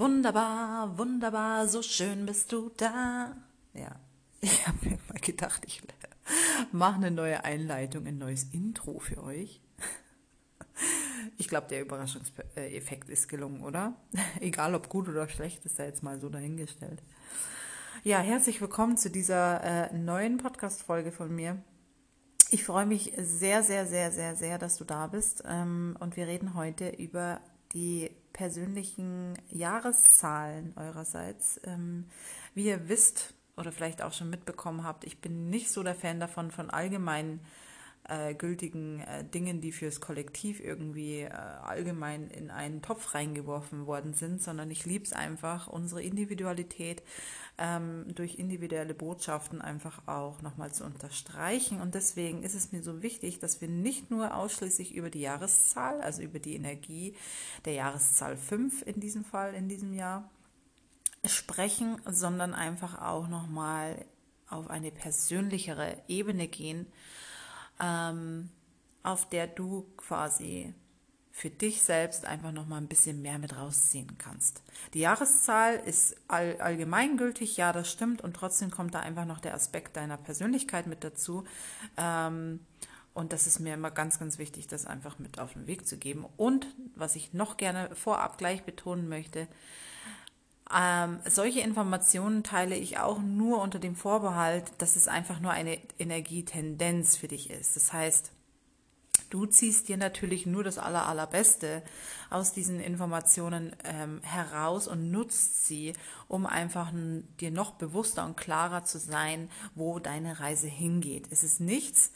[0.00, 3.36] Wunderbar, wunderbar, so schön bist du da.
[3.74, 3.96] Ja,
[4.40, 5.82] ich habe mir mal gedacht, ich
[6.72, 9.60] mache eine neue Einleitung, ein neues Intro für euch.
[11.36, 13.92] Ich glaube, der Überraschungseffekt ist gelungen, oder?
[14.40, 17.02] Egal ob gut oder schlecht, ist da jetzt mal so dahingestellt.
[18.02, 21.62] Ja, herzlich willkommen zu dieser äh, neuen Podcast-Folge von mir.
[22.48, 25.42] Ich freue mich sehr, sehr, sehr, sehr, sehr, dass du da bist.
[25.46, 27.42] Ähm, und wir reden heute über
[27.74, 31.60] die persönlichen Jahreszahlen eurerseits.
[31.64, 32.06] Ähm,
[32.54, 36.20] wie ihr wisst oder vielleicht auch schon mitbekommen habt, ich bin nicht so der Fan
[36.20, 37.40] davon, von allgemeinen
[38.10, 44.14] äh, gültigen äh, Dingen, die fürs Kollektiv irgendwie äh, allgemein in einen Topf reingeworfen worden
[44.14, 47.02] sind, sondern ich liebe es einfach, unsere Individualität
[47.56, 51.80] ähm, durch individuelle Botschaften einfach auch nochmal zu unterstreichen.
[51.80, 56.00] Und deswegen ist es mir so wichtig, dass wir nicht nur ausschließlich über die Jahreszahl,
[56.00, 57.14] also über die Energie
[57.64, 60.28] der Jahreszahl 5 in diesem Fall, in diesem Jahr,
[61.24, 64.04] sprechen, sondern einfach auch nochmal
[64.48, 66.86] auf eine persönlichere Ebene gehen,
[67.80, 68.50] ähm,
[69.02, 70.74] auf der du quasi
[71.32, 74.62] für dich selbst einfach noch mal ein bisschen mehr mit rausziehen kannst.
[74.92, 79.54] Die Jahreszahl ist all, allgemeingültig, ja, das stimmt, und trotzdem kommt da einfach noch der
[79.54, 81.44] Aspekt deiner Persönlichkeit mit dazu.
[81.96, 82.60] Ähm,
[83.14, 85.96] und das ist mir immer ganz, ganz wichtig, das einfach mit auf den Weg zu
[85.96, 86.26] geben.
[86.36, 89.48] Und was ich noch gerne vorab gleich betonen möchte,
[90.76, 95.78] ähm, solche Informationen teile ich auch nur unter dem Vorbehalt, dass es einfach nur eine
[95.98, 97.76] Energietendenz für dich ist.
[97.76, 98.32] Das heißt,
[99.30, 101.84] Du ziehst dir natürlich nur das Aller, Allerbeste
[102.30, 105.92] aus diesen Informationen ähm, heraus und nutzt sie,
[106.26, 106.92] um einfach
[107.40, 111.28] dir noch bewusster und klarer zu sein, wo deine Reise hingeht.
[111.30, 112.10] Es ist nichts,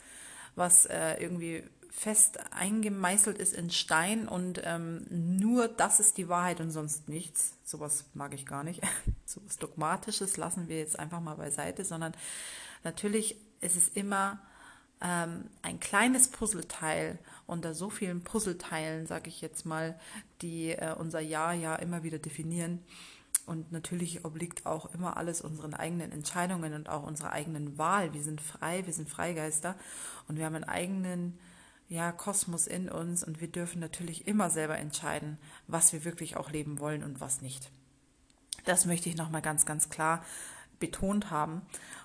[0.55, 1.63] was äh, irgendwie
[1.97, 7.53] fest eingemeißelt ist in Stein und ähm, nur das ist die Wahrheit und sonst nichts.
[7.63, 8.81] Sowas mag ich gar nicht.
[9.25, 12.13] Sowas Dogmatisches lassen wir jetzt einfach mal beiseite, sondern
[12.83, 14.39] natürlich ist es immer
[15.01, 17.17] ähm, ein kleines Puzzleteil
[17.47, 19.97] unter so vielen Puzzleteilen, sage ich jetzt mal,
[20.41, 22.83] die äh, unser Jahr ja immer wieder definieren.
[23.45, 28.13] Und natürlich obliegt auch immer alles unseren eigenen Entscheidungen und auch unserer eigenen Wahl.
[28.13, 29.75] Wir sind frei, wir sind Freigeister
[30.27, 31.39] und wir haben einen eigenen
[31.87, 35.37] ja, Kosmos in uns und wir dürfen natürlich immer selber entscheiden,
[35.67, 37.69] was wir wirklich auch leben wollen und was nicht.
[38.65, 40.25] Das möchte ich nochmal ganz, ganz klar
[40.79, 41.61] betont haben.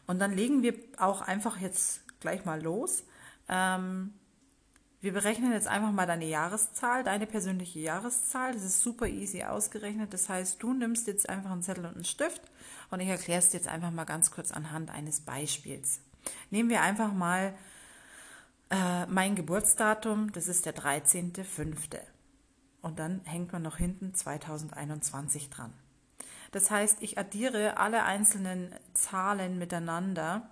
[0.06, 3.04] Und dann legen wir auch einfach jetzt gleich mal los.
[3.48, 4.12] Ähm,
[5.00, 8.52] wir berechnen jetzt einfach mal deine Jahreszahl, deine persönliche Jahreszahl.
[8.52, 10.12] Das ist super easy ausgerechnet.
[10.12, 12.42] Das heißt, du nimmst jetzt einfach einen Zettel und einen Stift
[12.90, 16.00] und ich erkläre es jetzt einfach mal ganz kurz anhand eines Beispiels.
[16.50, 17.54] Nehmen wir einfach mal
[18.70, 21.98] äh, mein Geburtsdatum, das ist der 13.05.
[22.82, 25.72] Und dann hängt man noch hinten 2021 dran.
[26.52, 30.50] Das heißt, ich addiere alle einzelnen Zahlen miteinander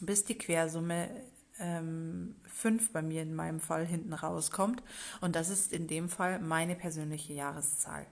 [0.00, 1.10] bis die Quersumme
[1.58, 4.82] ähm, 5 bei mir in meinem Fall hinten rauskommt.
[5.20, 8.06] Und das ist in dem Fall meine persönliche Jahreszahl.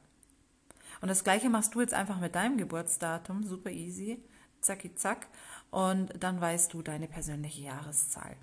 [1.00, 4.22] Und das gleiche machst du jetzt einfach mit deinem Geburtsdatum, super easy,
[4.60, 5.28] zacki zack,
[5.70, 8.36] und dann weißt du deine persönliche Jahreszahl.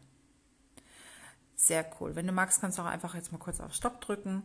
[1.55, 2.15] Sehr cool.
[2.15, 4.43] Wenn du magst, kannst du auch einfach jetzt mal kurz auf Stopp drücken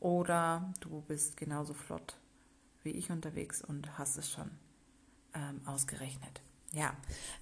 [0.00, 2.16] oder du bist genauso flott
[2.86, 4.50] wie ich unterwegs und hast es schon
[5.34, 6.40] ähm, ausgerechnet.
[6.72, 6.94] Ja,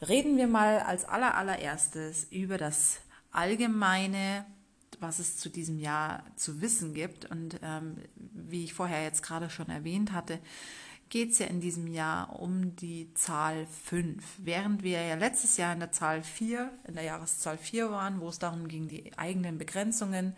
[0.06, 4.46] reden wir mal als allererstes über das Allgemeine,
[5.00, 7.30] was es zu diesem Jahr zu wissen gibt.
[7.30, 10.38] Und ähm, wie ich vorher jetzt gerade schon erwähnt hatte,
[11.08, 14.22] geht es ja in diesem Jahr um die Zahl 5.
[14.38, 18.28] Während wir ja letztes Jahr in der Zahl 4, in der Jahreszahl 4 waren, wo
[18.28, 20.34] es darum ging, die eigenen Begrenzungen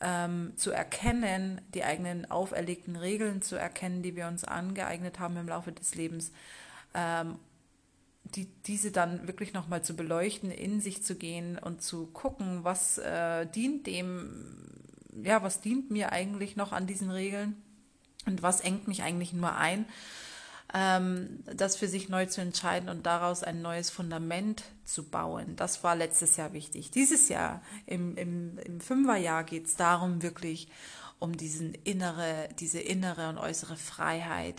[0.00, 5.48] ähm, zu erkennen, die eigenen auferlegten Regeln zu erkennen, die wir uns angeeignet haben im
[5.48, 6.32] Laufe des Lebens,
[6.94, 7.38] ähm,
[8.24, 12.98] die, diese dann wirklich nochmal zu beleuchten, in sich zu gehen und zu gucken, was
[12.98, 14.70] äh, dient dem,
[15.22, 17.62] ja, was dient mir eigentlich noch an diesen Regeln
[18.26, 19.86] und was engt mich eigentlich nur ein,
[20.72, 25.56] ähm, das für sich neu zu entscheiden und daraus ein neues Fundament zu bauen.
[25.56, 26.90] Das war letztes Jahr wichtig.
[26.90, 30.68] Dieses Jahr, im, im, im Fünferjahr, geht es darum, wirklich
[31.20, 34.56] um diesen innere, diese innere und äußere Freiheit,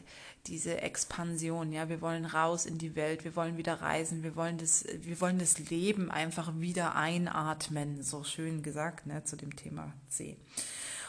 [0.48, 1.74] diese Expansion.
[1.74, 5.19] Ja, wir wollen raus in die Welt, wir wollen wieder reisen, wir wollen das, wir
[5.19, 8.04] wollen das Leben einfach wieder einatmen.
[8.04, 10.38] So schön gesagt, ne, zu dem Thema C.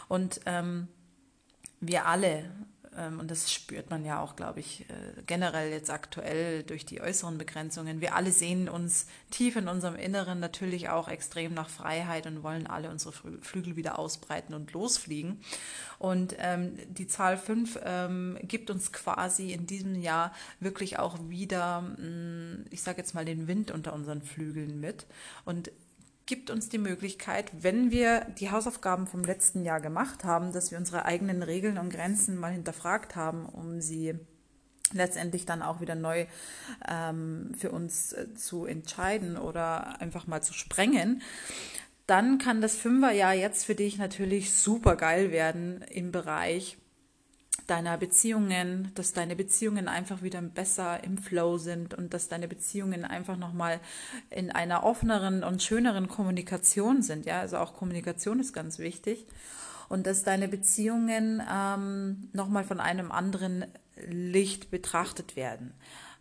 [0.08, 0.88] Und ähm,
[1.88, 2.44] wir alle
[2.96, 7.00] ähm, und das spürt man ja auch, glaube ich, äh, generell jetzt aktuell durch die
[7.00, 8.00] äußeren Begrenzungen.
[8.00, 12.66] Wir alle sehen uns tief in unserem Inneren natürlich auch extrem nach Freiheit und wollen
[12.66, 15.40] alle unsere Flügel wieder ausbreiten und losfliegen.
[15.98, 21.82] Und ähm, die Zahl 5 ähm, gibt uns quasi in diesem Jahr wirklich auch wieder,
[21.82, 25.06] mm, ich sage jetzt mal, den Wind unter unseren Flügeln mit.
[25.44, 25.70] Und
[26.26, 30.78] gibt uns die Möglichkeit, wenn wir die Hausaufgaben vom letzten Jahr gemacht haben, dass wir
[30.78, 34.14] unsere eigenen Regeln und Grenzen mal hinterfragt haben, um sie
[34.92, 36.26] letztendlich dann auch wieder neu
[36.88, 41.22] ähm, für uns äh, zu entscheiden oder einfach mal zu sprengen,
[42.06, 46.78] dann kann das Fünferjahr jetzt für dich natürlich super geil werden im Bereich
[47.66, 53.04] deiner Beziehungen, dass deine Beziehungen einfach wieder besser im Flow sind und dass deine Beziehungen
[53.04, 53.80] einfach nochmal
[54.30, 57.26] in einer offeneren und schöneren Kommunikation sind.
[57.26, 59.26] Ja, also auch Kommunikation ist ganz wichtig.
[59.88, 63.66] Und dass deine Beziehungen ähm, nochmal von einem anderen
[64.08, 65.74] Licht betrachtet werden.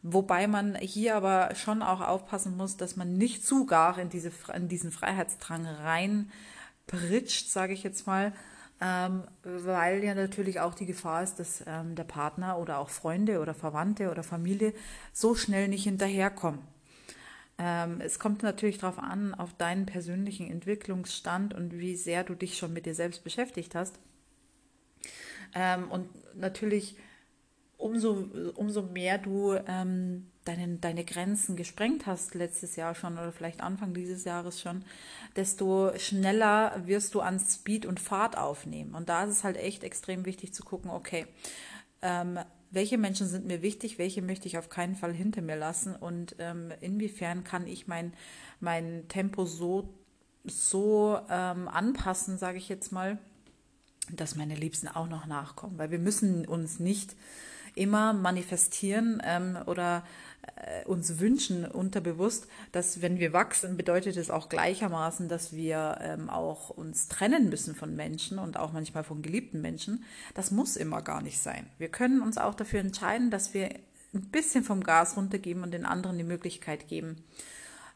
[0.07, 4.31] Wobei man hier aber schon auch aufpassen muss, dass man nicht zu gar in, diese,
[4.53, 8.31] in diesen Freiheitsdrang reinpritscht, sage ich jetzt mal,
[8.81, 13.39] ähm, weil ja natürlich auch die Gefahr ist, dass ähm, der Partner oder auch Freunde
[13.39, 14.73] oder Verwandte oder Familie
[15.13, 16.59] so schnell nicht hinterherkommen.
[17.57, 22.57] Ähm, es kommt natürlich darauf an, auf deinen persönlichen Entwicklungsstand und wie sehr du dich
[22.57, 23.97] schon mit dir selbst beschäftigt hast.
[25.53, 26.97] Ähm, und natürlich
[27.77, 29.53] umso, umso mehr du
[30.47, 34.83] ähm, deine, Grenzen gesprengt hast letztes Jahr schon oder vielleicht Anfang dieses Jahres schon,
[35.35, 38.95] desto schneller wirst du an Speed und Fahrt aufnehmen.
[38.95, 41.27] Und da ist es halt echt extrem wichtig zu gucken, okay,
[42.01, 42.39] ähm,
[42.71, 46.35] welche Menschen sind mir wichtig, welche möchte ich auf keinen Fall hinter mir lassen und
[46.39, 48.13] ähm, inwiefern kann ich mein,
[48.59, 49.93] mein Tempo so,
[50.43, 53.17] so ähm, anpassen, sage ich jetzt mal,
[54.11, 55.77] dass meine Liebsten auch noch nachkommen.
[55.77, 57.15] Weil wir müssen uns nicht
[57.75, 60.03] immer manifestieren ähm, oder
[60.85, 66.69] uns wünschen unterbewusst, dass wenn wir wachsen, bedeutet es auch gleichermaßen, dass wir ähm, auch
[66.69, 70.03] uns trennen müssen von Menschen und auch manchmal von geliebten Menschen.
[70.33, 71.67] Das muss immer gar nicht sein.
[71.77, 73.69] Wir können uns auch dafür entscheiden, dass wir
[74.13, 77.23] ein bisschen vom Gas runtergeben und den anderen die Möglichkeit geben,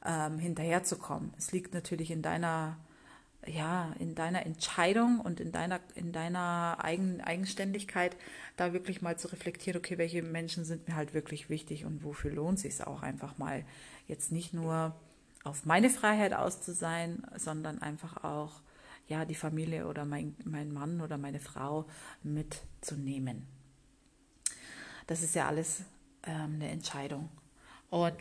[0.06, 1.34] ähm, hinterherzukommen.
[1.38, 2.78] Es liegt natürlich in deiner
[3.47, 8.15] ja, in deiner Entscheidung und in deiner, in deiner Eigen, Eigenständigkeit
[8.57, 12.31] da wirklich mal zu reflektieren, okay, welche Menschen sind mir halt wirklich wichtig und wofür
[12.31, 13.63] lohnt es sich auch einfach mal
[14.07, 14.95] jetzt nicht nur
[15.44, 18.62] auf meine Freiheit aus zu sein, sondern einfach auch
[19.07, 21.86] ja die Familie oder mein, mein Mann oder meine Frau
[22.24, 23.47] mitzunehmen.
[25.07, 25.81] Das ist ja alles
[26.24, 27.30] ähm, eine Entscheidung.
[27.89, 28.13] Und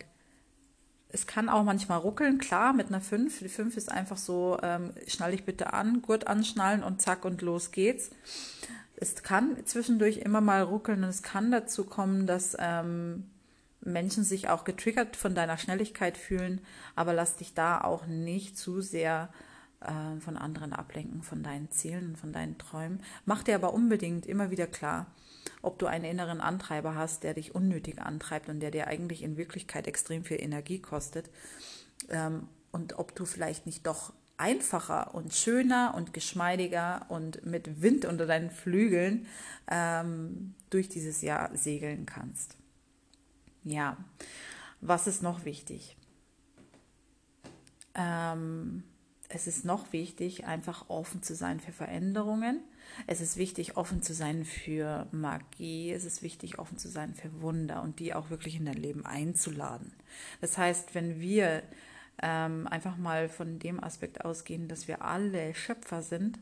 [1.10, 3.38] es kann auch manchmal ruckeln, klar, mit einer 5.
[3.38, 7.40] Die 5 ist einfach so, ähm, schnall dich bitte an, Gurt anschnallen und zack und
[7.40, 8.10] los geht's.
[8.96, 13.30] Es kann zwischendurch immer mal ruckeln und es kann dazu kommen, dass ähm,
[13.80, 16.60] Menschen sich auch getriggert von deiner Schnelligkeit fühlen,
[16.94, 19.30] aber lass dich da auch nicht zu sehr
[19.80, 23.00] äh, von anderen ablenken, von deinen Zielen und von deinen Träumen.
[23.24, 25.06] Mach dir aber unbedingt immer wieder klar,
[25.62, 29.36] ob du einen inneren Antreiber hast, der dich unnötig antreibt und der dir eigentlich in
[29.36, 31.30] Wirklichkeit extrem viel Energie kostet.
[32.08, 38.04] Ähm, und ob du vielleicht nicht doch einfacher und schöner und geschmeidiger und mit Wind
[38.04, 39.26] unter deinen Flügeln
[39.68, 42.56] ähm, durch dieses Jahr segeln kannst.
[43.64, 43.96] Ja,
[44.80, 45.96] was ist noch wichtig?
[47.94, 48.84] Ähm,
[49.28, 52.60] es ist noch wichtig, einfach offen zu sein für Veränderungen.
[53.06, 55.92] Es ist wichtig, offen zu sein für Magie.
[55.92, 59.04] Es ist wichtig, offen zu sein für Wunder und die auch wirklich in dein Leben
[59.04, 59.92] einzuladen.
[60.40, 61.62] Das heißt, wenn wir
[62.22, 66.38] ähm, einfach mal von dem Aspekt ausgehen, dass wir alle Schöpfer sind,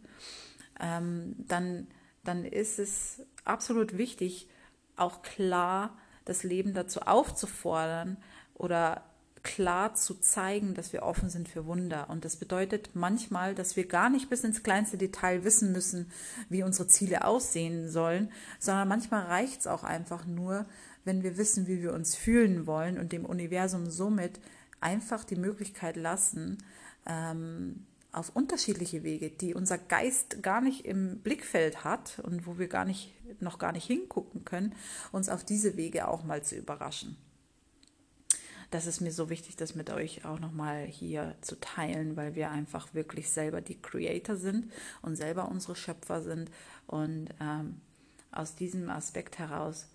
[0.81, 1.89] ähm, dann,
[2.23, 4.49] dann ist es absolut wichtig,
[4.95, 8.17] auch klar das Leben dazu aufzufordern
[8.55, 9.03] oder
[9.47, 12.11] klar zu zeigen, dass wir offen sind für Wunder.
[12.11, 16.11] Und das bedeutet manchmal, dass wir gar nicht bis ins kleinste Detail wissen müssen,
[16.49, 20.67] wie unsere Ziele aussehen sollen, sondern manchmal reicht es auch einfach nur,
[21.05, 24.41] wenn wir wissen, wie wir uns fühlen wollen und dem Universum somit
[24.81, 26.59] einfach die Möglichkeit lassen,
[27.07, 32.67] ähm, auf unterschiedliche Wege, die unser Geist gar nicht im Blickfeld hat und wo wir
[32.67, 34.75] gar nicht, noch gar nicht hingucken können,
[35.13, 37.17] uns auf diese Wege auch mal zu überraschen
[38.71, 42.51] das ist mir so wichtig, das mit euch auch nochmal hier zu teilen, weil wir
[42.51, 44.71] einfach wirklich selber die Creator sind
[45.03, 46.51] und selber unsere Schöpfer sind.
[46.87, 47.81] Und ähm,
[48.33, 49.89] aus diesem Aspekt heraus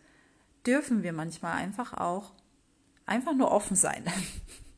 [0.65, 2.33] dürfen wir manchmal einfach auch
[3.05, 4.03] einfach nur offen sein.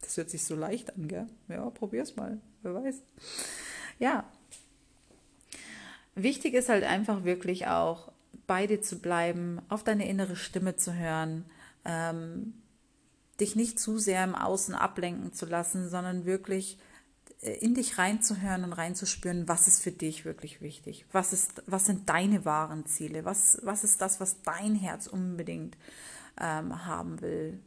[0.01, 1.27] Das hört sich so leicht an, gell?
[1.47, 3.01] Ja, probier's mal, wer weiß.
[4.00, 4.25] Ja.
[6.13, 8.12] Wichtig ist halt einfach wirklich auch
[8.45, 11.45] bei dir zu bleiben, auf deine innere Stimme zu hören,
[11.85, 12.53] ähm,
[13.40, 16.78] dich nicht zu sehr im Außen ablenken zu lassen, sondern wirklich
[17.42, 21.06] äh, in dich reinzuhören und reinzuspüren, was ist für dich wirklich wichtig?
[21.12, 23.25] Was, ist, was sind deine wahren Ziele?
[23.25, 25.78] Was, was ist das, was dein Herz unbedingt
[26.40, 27.60] ähm, haben will?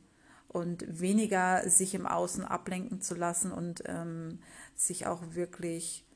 [0.49, 4.39] Und weniger sich im Außen ablenken zu lassen und ähm,
[4.75, 6.07] sich auch wirklich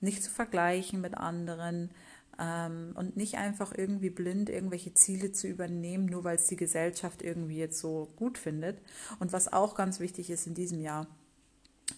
[0.00, 1.90] nicht zu vergleichen mit anderen,
[2.38, 7.58] und nicht einfach irgendwie blind irgendwelche Ziele zu übernehmen, nur weil es die Gesellschaft irgendwie
[7.58, 8.80] jetzt so gut findet.
[9.20, 11.06] Und was auch ganz wichtig ist in diesem Jahr,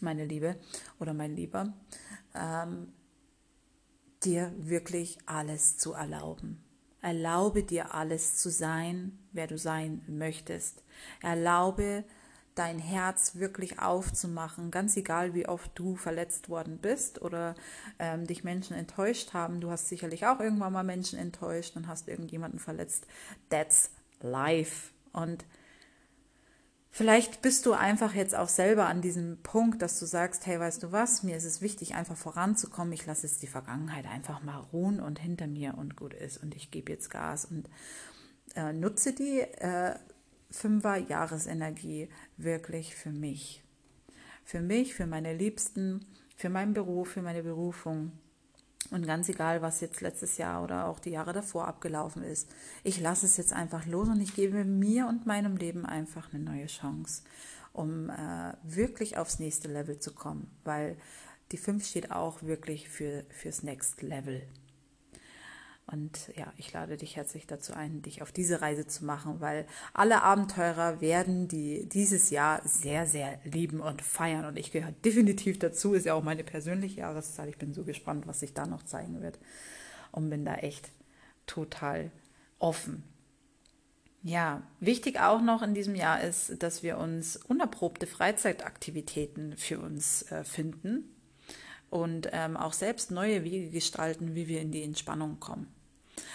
[0.01, 0.57] meine Liebe
[0.99, 1.73] oder mein Lieber,
[2.35, 2.89] ähm,
[4.25, 6.63] dir wirklich alles zu erlauben.
[7.01, 10.83] Erlaube dir alles zu sein, wer du sein möchtest.
[11.23, 12.05] Erlaube
[12.55, 17.55] dein Herz wirklich aufzumachen, ganz egal, wie oft du verletzt worden bist oder
[17.99, 19.61] ähm, dich Menschen enttäuscht haben.
[19.61, 23.07] Du hast sicherlich auch irgendwann mal Menschen enttäuscht und hast irgendjemanden verletzt.
[23.51, 24.93] That's life.
[25.13, 25.45] Und
[26.91, 30.83] vielleicht bist du einfach jetzt auch selber an diesem Punkt, dass du sagst, hey, weißt
[30.85, 32.93] du was, mir ist es wichtig, einfach voranzukommen.
[32.93, 36.55] Ich lasse jetzt die Vergangenheit einfach mal ruhen und hinter mir und gut ist und
[36.55, 37.69] ich gebe jetzt Gas und
[38.55, 39.41] äh, nutze die.
[39.41, 39.97] Äh,
[40.55, 43.63] Fünfer Jahresenergie wirklich für mich.
[44.45, 46.05] Für mich, für meine Liebsten,
[46.37, 48.13] für meinen Beruf, für meine Berufung.
[48.91, 52.49] Und ganz egal, was jetzt letztes Jahr oder auch die Jahre davor abgelaufen ist,
[52.83, 56.43] ich lasse es jetzt einfach los und ich gebe mir und meinem Leben einfach eine
[56.43, 57.23] neue Chance,
[57.73, 60.97] um äh, wirklich aufs nächste Level zu kommen, weil
[61.51, 64.43] die 5 steht auch wirklich für, fürs Next Level.
[65.87, 69.67] Und ja, ich lade dich herzlich dazu ein, dich auf diese Reise zu machen, weil
[69.93, 74.47] alle Abenteurer werden die dieses Jahr sehr, sehr lieben und feiern.
[74.47, 77.49] Und ich gehöre definitiv dazu, ist ja auch meine persönliche Jahreszahl.
[77.49, 79.39] Ich bin so gespannt, was sich da noch zeigen wird.
[80.11, 80.91] Und bin da echt
[81.47, 82.11] total
[82.59, 83.05] offen.
[84.23, 90.23] Ja, wichtig auch noch in diesem Jahr ist, dass wir uns unerprobte Freizeitaktivitäten für uns
[90.31, 91.15] äh, finden
[91.91, 95.74] und ähm, auch selbst neue Wege gestalten, wie wir in die Entspannung kommen.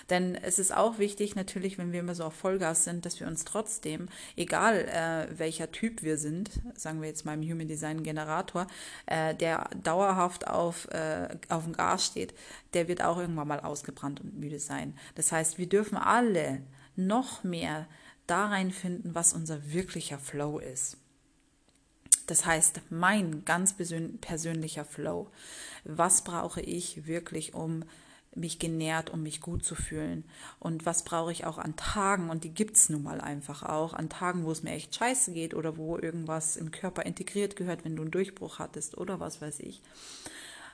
[0.10, 3.28] Denn es ist auch wichtig, natürlich, wenn wir immer so auf Vollgas sind, dass wir
[3.28, 8.04] uns trotzdem, egal äh, welcher Typ wir sind, sagen wir jetzt mal im Human Design
[8.04, 8.68] Generator,
[9.06, 12.34] äh, der dauerhaft auf, äh, auf dem Gas steht,
[12.74, 14.98] der wird auch irgendwann mal ausgebrannt und müde sein.
[15.16, 16.62] Das heißt, wir dürfen alle
[16.96, 17.88] noch mehr
[18.28, 20.98] da reinfinden, was unser wirklicher Flow ist.
[22.30, 23.76] Das heißt, mein ganz
[24.22, 25.32] persönlicher Flow.
[25.84, 27.84] Was brauche ich wirklich, um
[28.36, 30.24] mich genährt, um mich gut zu fühlen?
[30.60, 32.30] Und was brauche ich auch an Tagen?
[32.30, 33.94] Und die gibt es nun mal einfach auch.
[33.94, 37.86] An Tagen, wo es mir echt scheiße geht oder wo irgendwas im Körper integriert gehört,
[37.86, 39.82] wenn du einen Durchbruch hattest oder was weiß ich.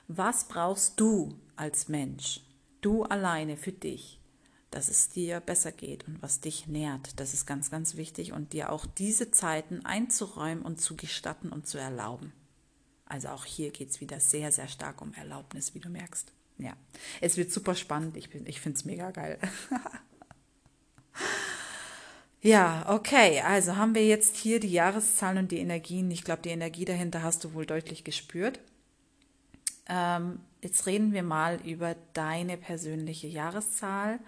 [0.08, 2.40] Was brauchst du als Mensch?
[2.80, 4.20] Du alleine für dich
[4.76, 7.18] dass es dir besser geht und was dich nährt.
[7.18, 11.66] Das ist ganz, ganz wichtig und dir auch diese Zeiten einzuräumen und zu gestatten und
[11.66, 12.32] zu erlauben.
[13.06, 16.32] Also auch hier geht es wieder sehr, sehr stark um Erlaubnis, wie du merkst.
[16.58, 16.72] Ja,
[17.20, 18.16] es wird super spannend.
[18.16, 19.38] Ich, ich finde es mega geil.
[22.40, 23.40] ja, okay.
[23.42, 26.10] Also haben wir jetzt hier die Jahreszahlen und die Energien.
[26.10, 28.60] Ich glaube, die Energie dahinter hast du wohl deutlich gespürt.
[29.88, 34.18] Ähm, jetzt reden wir mal über deine persönliche Jahreszahl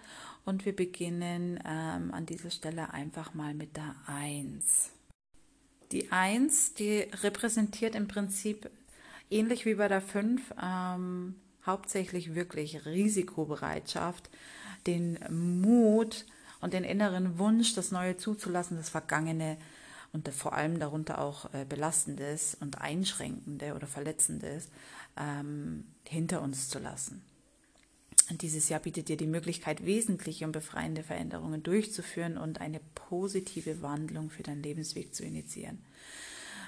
[0.45, 4.91] und wir beginnen ähm, an dieser Stelle einfach mal mit der 1.
[5.91, 8.71] Die 1, die repräsentiert im Prinzip
[9.31, 11.35] ähnlich wie bei der 5 ähm,
[11.67, 14.31] hauptsächlich wirklich Risikobereitschaft,
[14.87, 16.25] den Mut
[16.61, 19.57] und den inneren Wunsch, das Neue zuzulassen, das Vergangene
[20.13, 24.69] und vor allem darunter auch äh, Belastendes und Einschränkende oder Verletzendes
[25.17, 27.23] ähm, hinter uns zu lassen.
[28.31, 33.81] Und dieses Jahr bietet dir die Möglichkeit, wesentliche und befreiende Veränderungen durchzuführen und eine positive
[33.81, 35.79] Wandlung für deinen Lebensweg zu initiieren.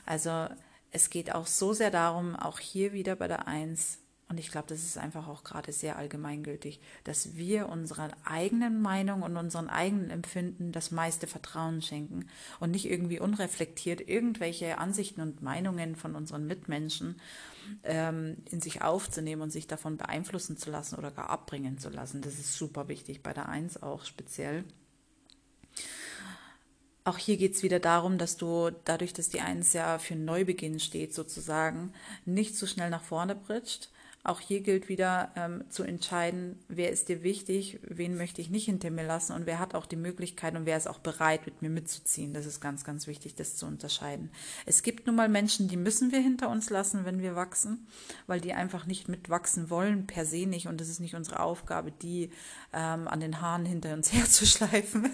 [0.07, 0.49] Also
[0.91, 3.99] es geht auch so sehr darum, auch hier wieder bei der Eins,
[4.31, 9.23] und ich glaube, das ist einfach auch gerade sehr allgemeingültig, dass wir unserer eigenen Meinung
[9.23, 12.29] und unseren eigenen Empfinden das meiste Vertrauen schenken
[12.61, 17.21] und nicht irgendwie unreflektiert irgendwelche Ansichten und Meinungen von unseren Mitmenschen
[17.83, 22.23] ähm, in sich aufzunehmen und sich davon beeinflussen zu lassen oder gar abbringen zu lassen.
[22.23, 24.63] Das ist super wichtig, bei der Eins auch speziell.
[27.03, 30.79] Auch hier geht es wieder darum, dass du dadurch, dass die Eins ja für Neubeginn
[30.79, 31.93] steht, sozusagen,
[32.25, 33.91] nicht zu so schnell nach vorne britscht,
[34.23, 38.67] auch hier gilt wieder ähm, zu entscheiden, wer ist dir wichtig, wen möchte ich nicht
[38.67, 41.63] hinter mir lassen und wer hat auch die Möglichkeit und wer ist auch bereit, mit
[41.63, 42.35] mir mitzuziehen.
[42.35, 44.31] Das ist ganz, ganz wichtig, das zu unterscheiden.
[44.67, 47.87] Es gibt nun mal Menschen, die müssen wir hinter uns lassen, wenn wir wachsen,
[48.27, 50.69] weil die einfach nicht mitwachsen wollen, per se nicht.
[50.69, 52.31] Und das ist nicht unsere Aufgabe, die
[52.75, 55.11] ähm, an den Haaren hinter uns herzuschleifen.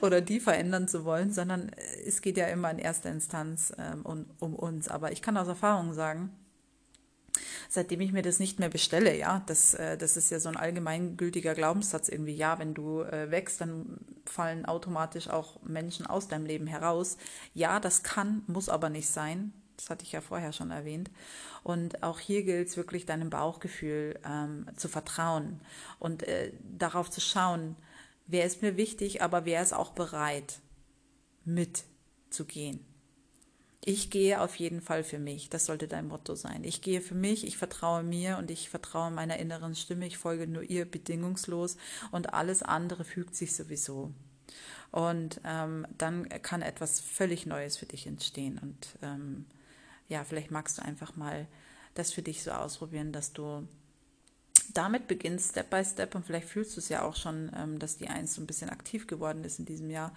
[0.00, 1.70] oder die verändern zu wollen, sondern
[2.04, 4.88] es geht ja immer in erster Instanz ähm, um, um uns.
[4.88, 6.30] Aber ich kann aus Erfahrung sagen,
[7.72, 10.58] seitdem ich mir das nicht mehr bestelle, ja, das, äh, das ist ja so ein
[10.58, 16.44] allgemeingültiger Glaubenssatz irgendwie, ja, wenn du äh, wächst, dann fallen automatisch auch Menschen aus deinem
[16.44, 17.16] Leben heraus.
[17.54, 19.54] Ja, das kann, muss aber nicht sein.
[19.78, 21.10] Das hatte ich ja vorher schon erwähnt.
[21.62, 25.58] Und auch hier gilt es wirklich deinem Bauchgefühl ähm, zu vertrauen
[25.98, 27.76] und äh, darauf zu schauen,
[28.26, 30.60] wer ist mir wichtig, aber wer ist auch bereit,
[31.46, 32.91] mitzugehen.
[33.84, 35.50] Ich gehe auf jeden Fall für mich.
[35.50, 36.62] Das sollte dein Motto sein.
[36.62, 40.06] Ich gehe für mich, ich vertraue mir und ich vertraue meiner inneren Stimme.
[40.06, 41.76] Ich folge nur ihr bedingungslos
[42.12, 44.12] und alles andere fügt sich sowieso.
[44.92, 48.58] Und ähm, dann kann etwas völlig Neues für dich entstehen.
[48.58, 49.46] Und ähm,
[50.08, 51.48] ja, vielleicht magst du einfach mal
[51.94, 53.66] das für dich so ausprobieren, dass du
[54.74, 57.96] damit beginnst, Step by Step, und vielleicht fühlst du es ja auch schon, ähm, dass
[57.96, 60.14] die Eins so ein bisschen aktiv geworden ist in diesem Jahr,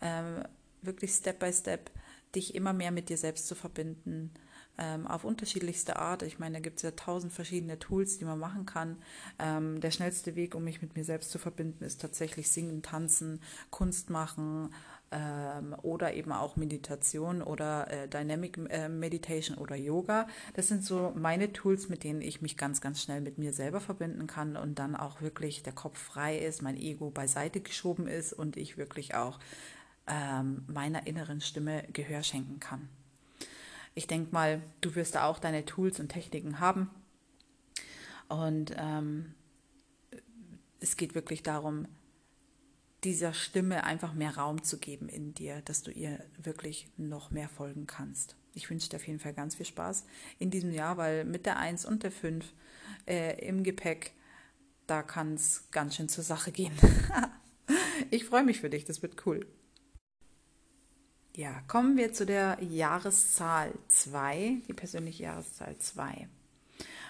[0.00, 0.42] ähm,
[0.82, 1.90] wirklich Step by Step
[2.36, 4.30] dich immer mehr mit dir selbst zu verbinden,
[4.78, 6.22] ähm, auf unterschiedlichste Art.
[6.22, 8.96] Ich meine, da gibt es ja tausend verschiedene Tools, die man machen kann.
[9.38, 13.40] Ähm, der schnellste Weg, um mich mit mir selbst zu verbinden, ist tatsächlich Singen, Tanzen,
[13.70, 14.70] Kunst machen
[15.12, 20.26] ähm, oder eben auch Meditation oder äh, Dynamic äh, Meditation oder Yoga.
[20.54, 23.80] Das sind so meine Tools, mit denen ich mich ganz, ganz schnell mit mir selber
[23.80, 28.32] verbinden kann und dann auch wirklich der Kopf frei ist, mein Ego beiseite geschoben ist
[28.32, 29.38] und ich wirklich auch
[30.06, 32.88] ähm, meiner inneren Stimme Gehör schenken kann.
[33.94, 36.90] Ich denke mal, du wirst da auch deine Tools und Techniken haben.
[38.28, 39.34] Und ähm,
[40.80, 41.86] es geht wirklich darum,
[43.04, 47.48] dieser Stimme einfach mehr Raum zu geben in dir, dass du ihr wirklich noch mehr
[47.48, 48.34] folgen kannst.
[48.54, 50.04] Ich wünsche dir auf jeden Fall ganz viel Spaß
[50.38, 52.52] in diesem Jahr, weil mit der 1 und der 5
[53.06, 54.12] äh, im Gepäck,
[54.86, 56.72] da kann es ganz schön zur Sache gehen.
[58.10, 59.46] ich freue mich für dich, das wird cool.
[61.36, 66.28] Ja, kommen wir zu der Jahreszahl 2, die persönliche Jahreszahl 2.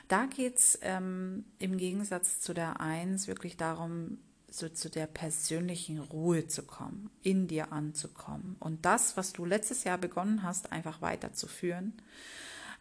[0.09, 4.19] Da geht es ähm, im Gegensatz zu der 1 wirklich darum,
[4.51, 9.85] so zu der persönlichen Ruhe zu kommen, in dir anzukommen und das, was du letztes
[9.85, 11.93] Jahr begonnen hast, einfach weiterzuführen.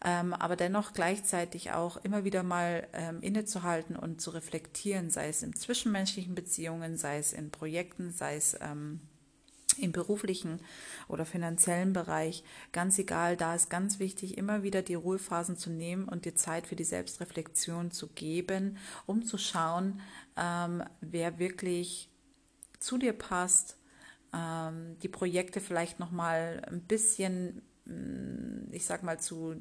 [0.06, 5.44] Ähm, aber dennoch gleichzeitig auch immer wieder mal ähm, innezuhalten und zu reflektieren, sei es
[5.44, 9.02] in zwischenmenschlichen Beziehungen, sei es in Projekten, sei es ähm,
[9.78, 10.60] im beruflichen
[11.08, 16.08] oder finanziellen Bereich, ganz egal, da ist ganz wichtig, immer wieder die Ruhephasen zu nehmen
[16.08, 20.02] und die Zeit für die Selbstreflexion zu geben, um zu schauen,
[20.38, 22.10] ähm, wer wirklich
[22.80, 23.78] zu dir passt,
[24.34, 29.56] ähm, die Projekte vielleicht nochmal ein bisschen, mm, ich sag mal, zu,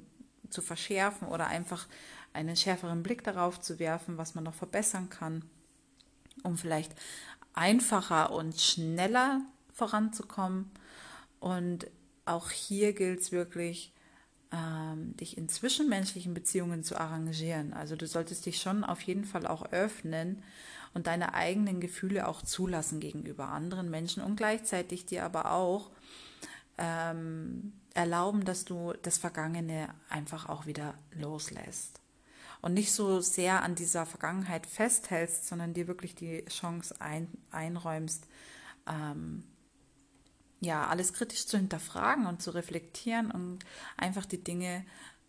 [0.50, 1.86] zu verschärfen oder einfach
[2.32, 5.44] einen schärferen Blick darauf zu werfen, was man noch verbessern kann,
[6.42, 6.94] um vielleicht
[7.54, 10.70] einfacher und schneller voranzukommen.
[11.40, 11.86] Und
[12.24, 13.92] auch hier gilt es wirklich,
[14.52, 17.72] ähm, dich in zwischenmenschlichen Beziehungen zu arrangieren.
[17.72, 20.42] Also du solltest dich schon auf jeden Fall auch öffnen
[20.94, 25.90] und deine eigenen Gefühle auch zulassen gegenüber anderen Menschen und gleichzeitig dir aber auch
[26.78, 32.00] ähm, erlauben, dass du das Vergangene einfach auch wieder loslässt.
[32.60, 38.28] Und nicht so sehr an dieser Vergangenheit festhältst, sondern dir wirklich die Chance ein, einräumst,
[38.86, 39.42] ähm,
[40.62, 43.64] ja, alles kritisch zu hinterfragen und zu reflektieren und
[43.96, 44.84] einfach die Dinge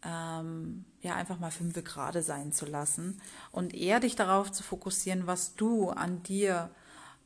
[0.06, 3.20] ähm, ja einfach mal fünf gerade sein zu lassen
[3.52, 6.70] und eher dich darauf zu fokussieren, was du an dir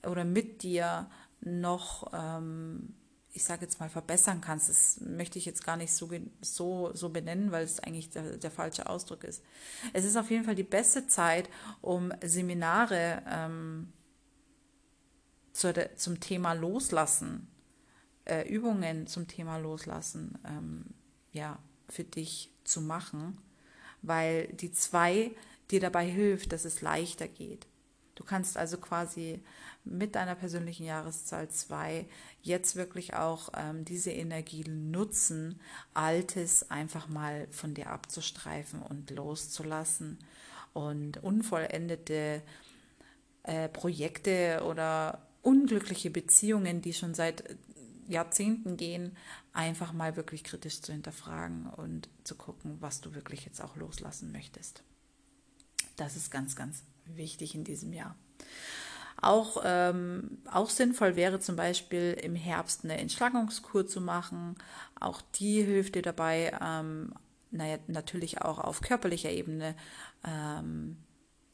[0.03, 1.09] oder mit dir
[1.41, 2.95] noch, ähm,
[3.33, 4.69] ich sage jetzt mal, verbessern kannst.
[4.69, 8.51] Das möchte ich jetzt gar nicht so, so, so benennen, weil es eigentlich der, der
[8.51, 9.43] falsche Ausdruck ist.
[9.91, 11.49] Es ist auf jeden Fall die beste Zeit,
[11.81, 13.91] um Seminare ähm,
[15.51, 17.49] zu, zum Thema Loslassen
[18.27, 20.85] äh, Übungen zum Thema Loslassen ähm,
[21.31, 21.59] ja,
[21.89, 23.37] für dich zu machen,
[24.01, 25.31] weil die zwei
[25.71, 27.67] dir dabei hilft, dass es leichter geht.
[28.15, 29.43] Du kannst also quasi
[29.83, 32.05] mit deiner persönlichen Jahreszahl 2
[32.41, 35.61] jetzt wirklich auch ähm, diese Energie nutzen,
[35.93, 40.17] Altes einfach mal von dir abzustreifen und loszulassen
[40.73, 42.41] und unvollendete
[43.43, 47.43] äh, Projekte oder unglückliche Beziehungen, die schon seit
[48.07, 49.15] Jahrzehnten gehen,
[49.53, 54.31] einfach mal wirklich kritisch zu hinterfragen und zu gucken, was du wirklich jetzt auch loslassen
[54.31, 54.83] möchtest.
[55.95, 58.15] Das ist ganz, ganz wichtig in diesem Jahr.
[59.19, 64.55] Auch, ähm, auch sinnvoll wäre zum Beispiel im Herbst eine Entschlackungskur zu machen.
[64.99, 67.13] Auch die hilft dir dabei, ähm,
[67.49, 69.75] naja, natürlich auch auf körperlicher Ebene
[70.23, 70.97] ähm,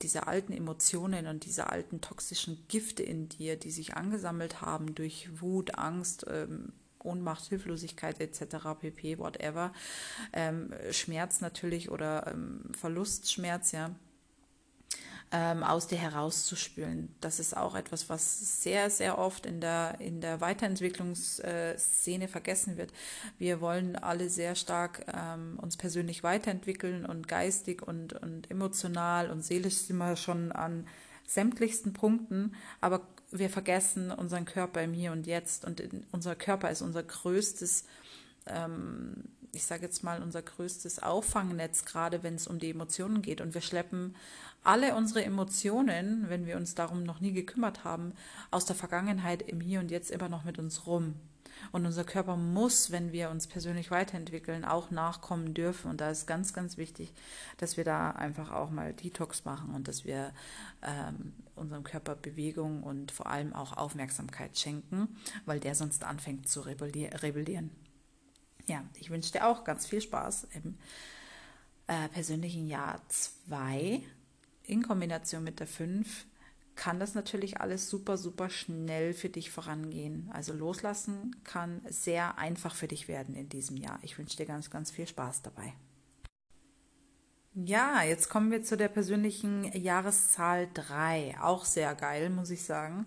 [0.03, 5.41] diese alten Emotionen und diese alten toxischen Gifte in dir, die sich angesammelt haben durch
[5.41, 9.73] Wut, Angst, ähm, Ohnmacht, Hilflosigkeit etc., pp, whatever,
[10.31, 13.95] ähm, Schmerz natürlich oder ähm, Verlustschmerz, ja,
[15.33, 17.13] ähm, aus dir herauszuspülen.
[17.19, 22.93] Das ist auch etwas, was sehr, sehr oft in der, in der Weiterentwicklungsszene vergessen wird.
[23.39, 29.43] Wir wollen alle sehr stark ähm, uns persönlich weiterentwickeln und geistig und, und emotional und
[29.43, 30.87] seelisch sind wir schon an
[31.25, 36.83] sämtlichsten Punkten, aber wir vergessen unseren Körper im Hier und Jetzt und unser Körper ist
[36.83, 37.85] unser größtes
[38.45, 43.39] ähm, ich sage jetzt mal, unser größtes Auffangnetz, gerade wenn es um die Emotionen geht.
[43.39, 44.15] Und wir schleppen
[44.63, 48.13] alle unsere Emotionen, wenn wir uns darum noch nie gekümmert haben,
[48.49, 51.13] aus der Vergangenheit im Hier und Jetzt immer noch mit uns rum.
[51.71, 55.91] Und unser Körper muss, wenn wir uns persönlich weiterentwickeln, auch nachkommen dürfen.
[55.91, 57.13] Und da ist ganz, ganz wichtig,
[57.57, 60.33] dass wir da einfach auch mal Detox machen und dass wir
[60.81, 66.61] ähm, unserem Körper Bewegung und vor allem auch Aufmerksamkeit schenken, weil der sonst anfängt zu
[66.61, 67.69] rebellieren.
[68.65, 70.77] Ja, ich wünsche dir auch ganz viel Spaß im
[71.87, 74.01] äh, persönlichen Jahr 2
[74.63, 76.25] in Kombination mit der 5
[76.75, 80.29] kann das natürlich alles super, super schnell für dich vorangehen.
[80.33, 83.99] Also loslassen kann sehr einfach für dich werden in diesem Jahr.
[84.01, 85.73] Ich wünsche dir ganz, ganz viel Spaß dabei.
[87.53, 91.35] Ja, jetzt kommen wir zu der persönlichen Jahreszahl 3.
[91.39, 93.05] Auch sehr geil, muss ich sagen.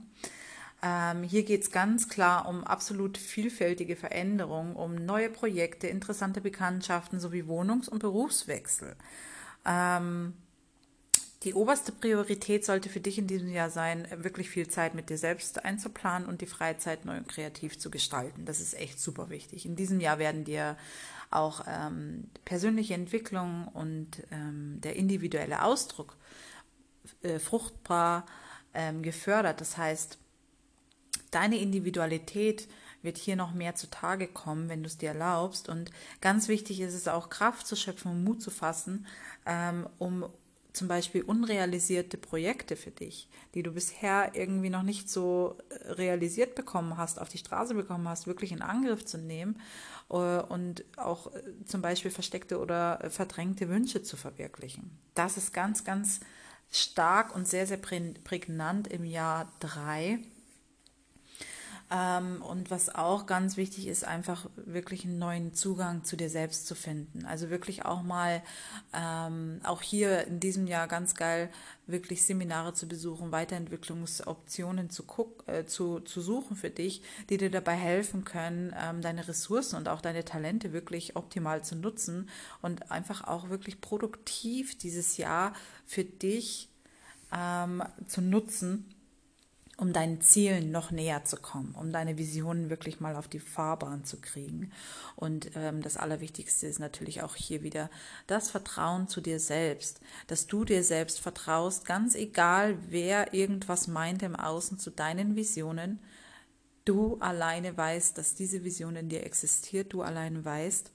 [0.87, 7.19] Ähm, hier geht es ganz klar um absolut vielfältige Veränderungen, um neue Projekte, interessante Bekanntschaften
[7.19, 8.95] sowie Wohnungs- und Berufswechsel.
[9.65, 10.35] Ähm,
[11.43, 15.19] die oberste Priorität sollte für dich in diesem Jahr sein, wirklich viel Zeit mit dir
[15.19, 18.45] selbst einzuplanen und die Freizeit neu und kreativ zu gestalten.
[18.45, 19.67] Das ist echt super wichtig.
[19.67, 20.77] In diesem Jahr werden dir
[21.31, 26.17] auch ähm, persönliche Entwicklung und ähm, der individuelle Ausdruck
[27.23, 28.27] äh, fruchtbar
[28.73, 29.61] ähm, gefördert.
[29.61, 30.19] Das heißt,
[31.31, 32.69] deine Individualität
[33.03, 35.69] wird hier noch mehr zutage kommen, wenn du es dir erlaubst.
[35.69, 39.07] Und ganz wichtig ist es auch, Kraft zu schöpfen und Mut zu fassen,
[39.47, 40.27] ähm, um
[40.77, 46.55] zum Beispiel unrealisierte Projekte für dich, die du bisher irgendwie noch nicht so äh, realisiert
[46.55, 49.59] bekommen hast, auf die Straße bekommen hast, wirklich in Angriff zu nehmen
[50.11, 54.99] äh, und auch äh, zum Beispiel versteckte oder verdrängte Wünsche zu verwirklichen.
[55.15, 56.21] Das ist ganz, ganz
[56.71, 60.25] stark und sehr, sehr prägnant im Jahr 3 ähm,
[61.89, 66.75] und was auch ganz wichtig ist, einfach wirklich einen neuen Zugang zu dir selbst zu
[66.75, 67.25] finden.
[67.27, 68.43] Also wirklich auch mal,
[68.93, 71.49] ähm, auch hier in diesem Jahr ganz geil,
[71.87, 77.53] wirklich Seminare zu besuchen, Weiterentwicklungsoptionen zu, guck, äh, zu, zu suchen für dich, die dir
[77.53, 82.29] dabei helfen können, ähm, deine Ressourcen und auch deine Talente wirklich optimal zu nutzen
[82.63, 85.53] und einfach auch wirklich produktiv dieses Jahr
[85.85, 86.69] für dich
[87.33, 88.93] ähm, zu nutzen
[89.79, 94.05] um deinen Zielen noch näher zu kommen, um deine Visionen wirklich mal auf die Fahrbahn
[94.05, 94.73] zu kriegen.
[95.17, 97.91] Und ähm, das Allerwichtigste ist natürlich auch hier wieder
[98.27, 104.23] das Vertrauen zu dir selbst, dass du dir selbst vertraust, ganz egal, wer irgendwas meint
[104.23, 106.01] im Außen zu deinen Visionen.
[106.87, 110.91] Du alleine weißt, dass diese Vision in dir existiert, du alleine weißt,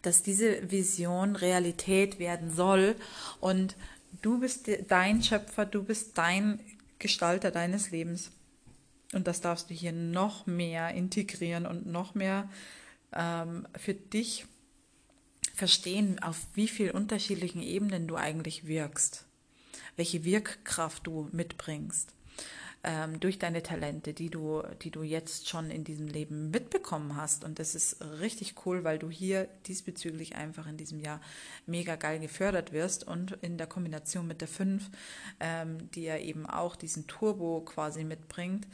[0.00, 2.96] dass diese Vision Realität werden soll
[3.40, 3.76] und
[4.22, 6.60] du bist dein Schöpfer, du bist dein
[6.98, 8.30] Gestalter deines Lebens.
[9.12, 12.48] Und das darfst du hier noch mehr integrieren und noch mehr
[13.12, 14.46] ähm, für dich
[15.54, 19.24] verstehen, auf wie vielen unterschiedlichen Ebenen du eigentlich wirkst,
[19.96, 22.13] welche Wirkkraft du mitbringst
[22.84, 27.42] ähm, durch deine Talente, die du, die du jetzt schon in diesem Leben mitbekommen hast.
[27.44, 31.20] Und das ist richtig cool, weil du hier diesbezüglich einfach in diesem Jahr
[31.66, 34.90] mega geil gefördert wirst und in der Kombination mit der 5,
[35.40, 38.66] ähm, die ja eben auch diesen Turbo quasi mitbringt,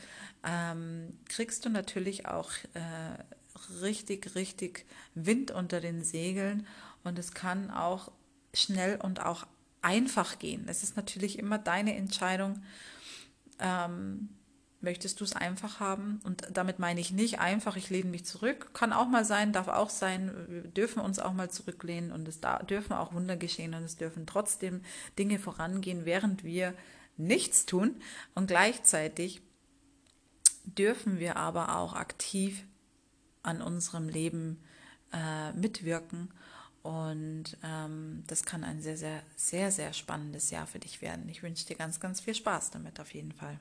[0.44, 6.66] ähm, kriegst du natürlich auch äh, richtig, richtig Wind unter den Segeln
[7.04, 8.10] und es kann auch
[8.52, 9.46] schnell und auch
[9.82, 10.66] einfach gehen.
[10.68, 12.62] Es ist natürlich immer deine Entscheidung,
[13.60, 14.28] ähm,
[14.80, 16.20] möchtest du es einfach haben?
[16.24, 18.72] Und damit meine ich nicht einfach, ich lehne mich zurück.
[18.72, 20.32] Kann auch mal sein, darf auch sein.
[20.48, 23.96] Wir dürfen uns auch mal zurücklehnen und es da, dürfen auch Wunder geschehen und es
[23.96, 24.82] dürfen trotzdem
[25.18, 26.74] Dinge vorangehen, während wir
[27.16, 27.96] nichts tun.
[28.34, 29.42] Und gleichzeitig
[30.64, 32.64] dürfen wir aber auch aktiv
[33.42, 34.62] an unserem Leben
[35.12, 36.32] äh, mitwirken.
[36.82, 41.28] Und ähm, das kann ein sehr, sehr, sehr, sehr spannendes Jahr für dich werden.
[41.28, 43.60] Ich wünsche dir ganz, ganz viel Spaß damit auf jeden Fall.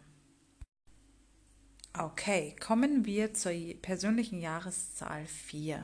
[1.97, 3.51] Okay, kommen wir zur
[3.81, 5.83] persönlichen Jahreszahl 4.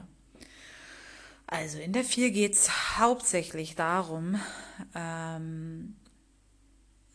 [1.47, 4.39] Also in der 4 geht es hauptsächlich darum,
[4.93, 5.95] ähm,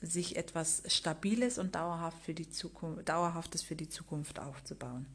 [0.02, 5.06] sich etwas Stabiles und dauerhaft für die Zukunft, Dauerhaftes für die Zukunft aufzubauen.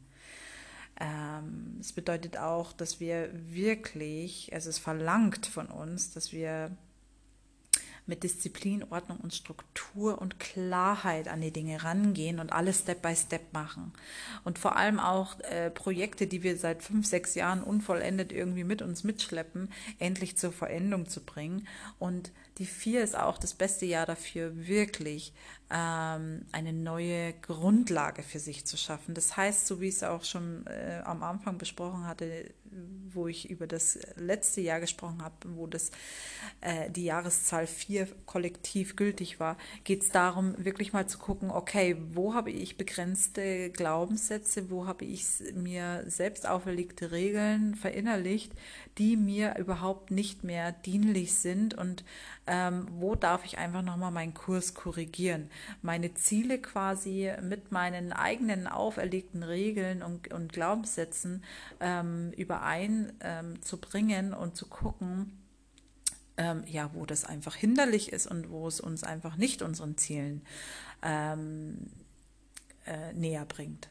[0.98, 6.76] Ähm, es bedeutet auch, dass wir wirklich, also es verlangt von uns, dass wir
[8.06, 13.14] mit Disziplin, Ordnung und Struktur und Klarheit an die Dinge rangehen und alles Step by
[13.14, 13.92] Step machen.
[14.44, 18.80] Und vor allem auch äh, Projekte, die wir seit fünf, sechs Jahren unvollendet irgendwie mit
[18.80, 21.66] uns mitschleppen, endlich zur Verendung zu bringen.
[21.98, 25.34] Und die vier ist auch das beste Jahr dafür, wirklich
[25.70, 29.14] ähm, eine neue Grundlage für sich zu schaffen.
[29.14, 32.54] Das heißt, so wie ich es auch schon äh, am Anfang besprochen hatte,
[33.12, 35.90] wo ich über das letzte Jahr gesprochen habe, wo das
[36.60, 41.96] äh, die Jahreszahl 4 kollektiv gültig war, geht es darum, wirklich mal zu gucken, okay,
[42.12, 48.52] wo habe ich begrenzte Glaubenssätze, wo habe ich mir selbst auferlegte Regeln verinnerlicht,
[48.98, 52.04] die mir überhaupt nicht mehr dienlich sind und
[52.46, 55.50] ähm, wo darf ich einfach nochmal meinen Kurs korrigieren,
[55.82, 61.44] meine Ziele quasi mit meinen eigenen auferlegten Regeln und, und Glaubenssätzen
[61.80, 65.32] ähm, übereinzubringen ähm, und zu gucken,
[66.38, 70.42] ähm, ja, wo das einfach hinderlich ist und wo es uns einfach nicht unseren Zielen
[71.02, 71.90] ähm,
[72.86, 73.88] äh, näher bringt.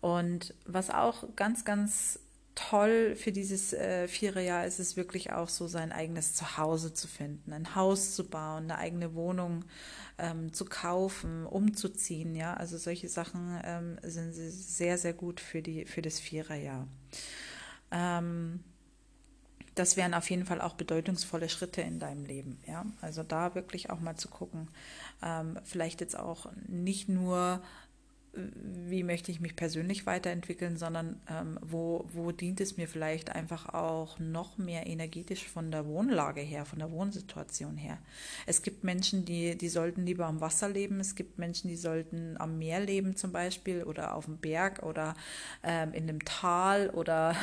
[0.00, 2.18] Und was auch ganz, ganz
[2.54, 7.52] toll für dieses äh, Viererjahr ist es wirklich auch so, sein eigenes Zuhause zu finden,
[7.52, 9.64] ein Haus zu bauen, eine eigene Wohnung
[10.18, 12.34] ähm, zu kaufen, umzuziehen.
[12.34, 16.86] Ja, also solche Sachen ähm, sind sehr, sehr gut für, die, für das Viererjahr.
[17.90, 18.60] Ähm,
[19.74, 22.58] das wären auf jeden Fall auch bedeutungsvolle Schritte in deinem Leben.
[22.66, 24.68] Ja, also da wirklich auch mal zu gucken,
[25.22, 27.62] ähm, vielleicht jetzt auch nicht nur
[28.34, 33.74] wie möchte ich mich persönlich weiterentwickeln, sondern ähm, wo, wo dient es mir vielleicht einfach
[33.74, 37.98] auch noch mehr energetisch von der Wohnlage her, von der Wohnsituation her.
[38.46, 42.36] Es gibt Menschen, die, die sollten lieber am Wasser leben, es gibt Menschen, die sollten
[42.38, 45.14] am Meer leben zum Beispiel oder auf dem Berg oder
[45.62, 47.36] ähm, in dem Tal oder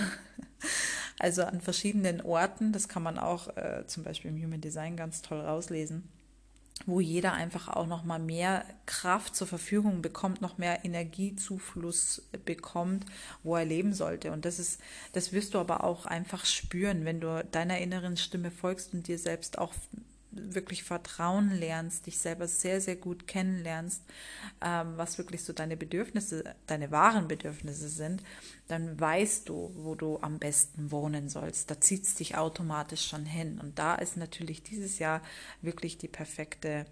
[1.19, 2.73] also an verschiedenen Orten.
[2.73, 6.09] Das kann man auch äh, zum Beispiel im Human Design ganz toll rauslesen
[6.85, 13.05] wo jeder einfach auch noch mal mehr Kraft zur Verfügung bekommt, noch mehr Energiezufluss bekommt,
[13.43, 14.31] wo er leben sollte.
[14.31, 14.79] Und das ist,
[15.13, 19.19] das wirst du aber auch einfach spüren, wenn du deiner inneren Stimme folgst und dir
[19.19, 19.73] selbst auch
[20.31, 24.03] wirklich vertrauen lernst, dich selber sehr, sehr gut kennenlernst,
[24.61, 28.23] ähm, was wirklich so deine Bedürfnisse, deine wahren Bedürfnisse sind,
[28.67, 31.71] dann weißt du, wo du am besten wohnen sollst.
[31.71, 33.59] Da zieht es dich automatisch schon hin.
[33.59, 35.21] Und da ist natürlich dieses Jahr
[35.61, 36.85] wirklich die perfekte,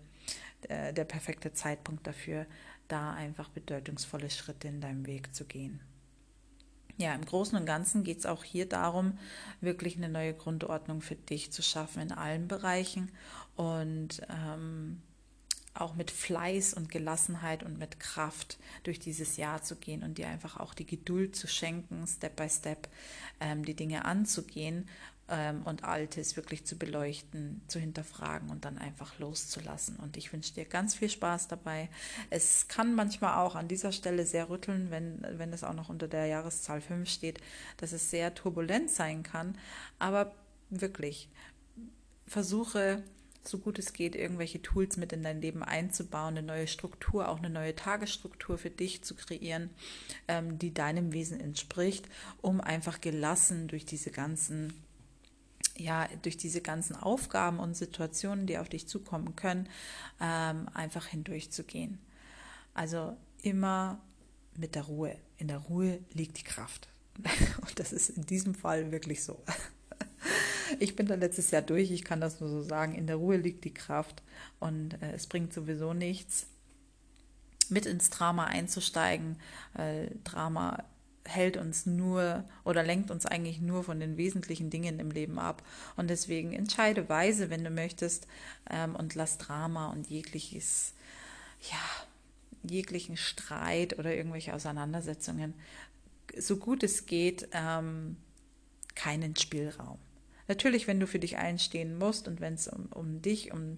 [0.64, 2.46] äh, der perfekte Zeitpunkt dafür,
[2.88, 5.82] da einfach bedeutungsvolle Schritte in deinem Weg zu gehen.
[6.98, 9.20] Ja, im Großen und Ganzen geht es auch hier darum,
[9.62, 13.12] wirklich eine neue Grundordnung für dich zu schaffen in allen Bereichen
[13.56, 15.02] und ähm,
[15.76, 20.28] auch mit Fleiß und Gelassenheit und mit Kraft durch dieses Jahr zu gehen und dir
[20.28, 22.90] einfach auch die Geduld zu schenken, Step by Step
[23.40, 24.90] ähm, die Dinge anzugehen
[25.30, 29.98] ähm, und Altes wirklich zu beleuchten, zu hinterfragen und dann einfach loszulassen.
[29.98, 31.90] Und ich wünsche dir ganz viel Spaß dabei.
[32.30, 36.08] Es kann manchmal auch an dieser Stelle sehr rütteln, wenn, wenn es auch noch unter
[36.08, 37.40] der Jahreszahl 5 steht,
[37.78, 39.58] dass es sehr turbulent sein kann.
[40.00, 40.34] Aber
[40.70, 41.30] wirklich,
[42.26, 43.04] versuche
[43.48, 47.38] so gut es geht, irgendwelche Tools mit in dein Leben einzubauen, eine neue Struktur, auch
[47.38, 49.70] eine neue Tagesstruktur für dich zu kreieren,
[50.28, 52.10] ähm, die deinem Wesen entspricht,
[52.42, 54.74] um einfach gelassen durch diese ganzen
[55.78, 59.70] ja, durch diese ganzen Aufgaben und Situationen, die auf dich zukommen können,
[60.20, 62.00] ähm, einfach hindurchzugehen.
[62.74, 64.00] Also immer
[64.56, 65.16] mit der Ruhe.
[65.38, 66.90] In der Ruhe liegt die Kraft.
[67.62, 69.42] Und das ist in diesem Fall wirklich so.
[70.80, 72.94] Ich bin da letztes Jahr durch, ich kann das nur so sagen.
[72.94, 74.22] In der Ruhe liegt die Kraft
[74.60, 76.48] und äh, es bringt sowieso nichts,
[77.70, 79.38] mit ins Drama einzusteigen.
[79.76, 80.84] Äh, Drama
[81.28, 85.64] hält uns nur oder lenkt uns eigentlich nur von den wesentlichen Dingen im Leben ab.
[85.96, 88.28] Und deswegen entscheide weise, wenn du möchtest,
[88.70, 90.94] ähm, und lass Drama und jegliches,
[91.70, 91.80] ja,
[92.64, 95.54] jeglichen Streit oder irgendwelche Auseinandersetzungen,
[96.38, 98.18] so gut es geht, ähm,
[98.96, 100.00] keinen Spielraum.
[100.48, 103.78] Natürlich, wenn du für dich einstehen musst und wenn es um, um dich, um,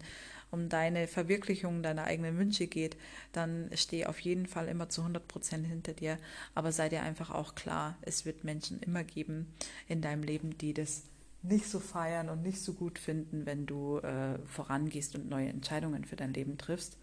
[0.51, 2.97] um deine Verwirklichung deiner eigenen Wünsche geht,
[3.31, 6.17] dann steh auf jeden Fall immer zu 100 Prozent hinter dir.
[6.55, 9.53] Aber sei dir einfach auch klar, es wird Menschen immer geben
[9.87, 11.03] in deinem Leben, die das
[11.41, 16.03] nicht so feiern und nicht so gut finden, wenn du äh, vorangehst und neue Entscheidungen
[16.03, 16.97] für dein Leben triffst.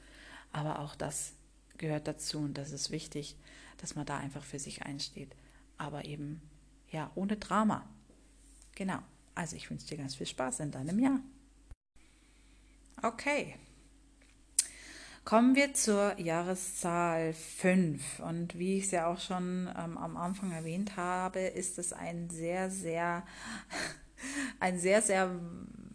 [0.52, 1.32] Aber auch das
[1.78, 3.36] gehört dazu und das ist wichtig,
[3.78, 5.34] dass man da einfach für sich einsteht.
[5.78, 6.42] Aber eben,
[6.90, 7.88] ja, ohne Drama.
[8.74, 8.98] Genau.
[9.34, 11.20] Also ich wünsche dir ganz viel Spaß in deinem Jahr.
[13.02, 13.54] Okay.
[15.24, 18.20] Kommen wir zur Jahreszahl 5.
[18.20, 22.30] Und wie ich es ja auch schon ähm, am Anfang erwähnt habe, ist es ein
[22.30, 23.24] sehr, sehr
[24.60, 25.30] ein sehr, sehr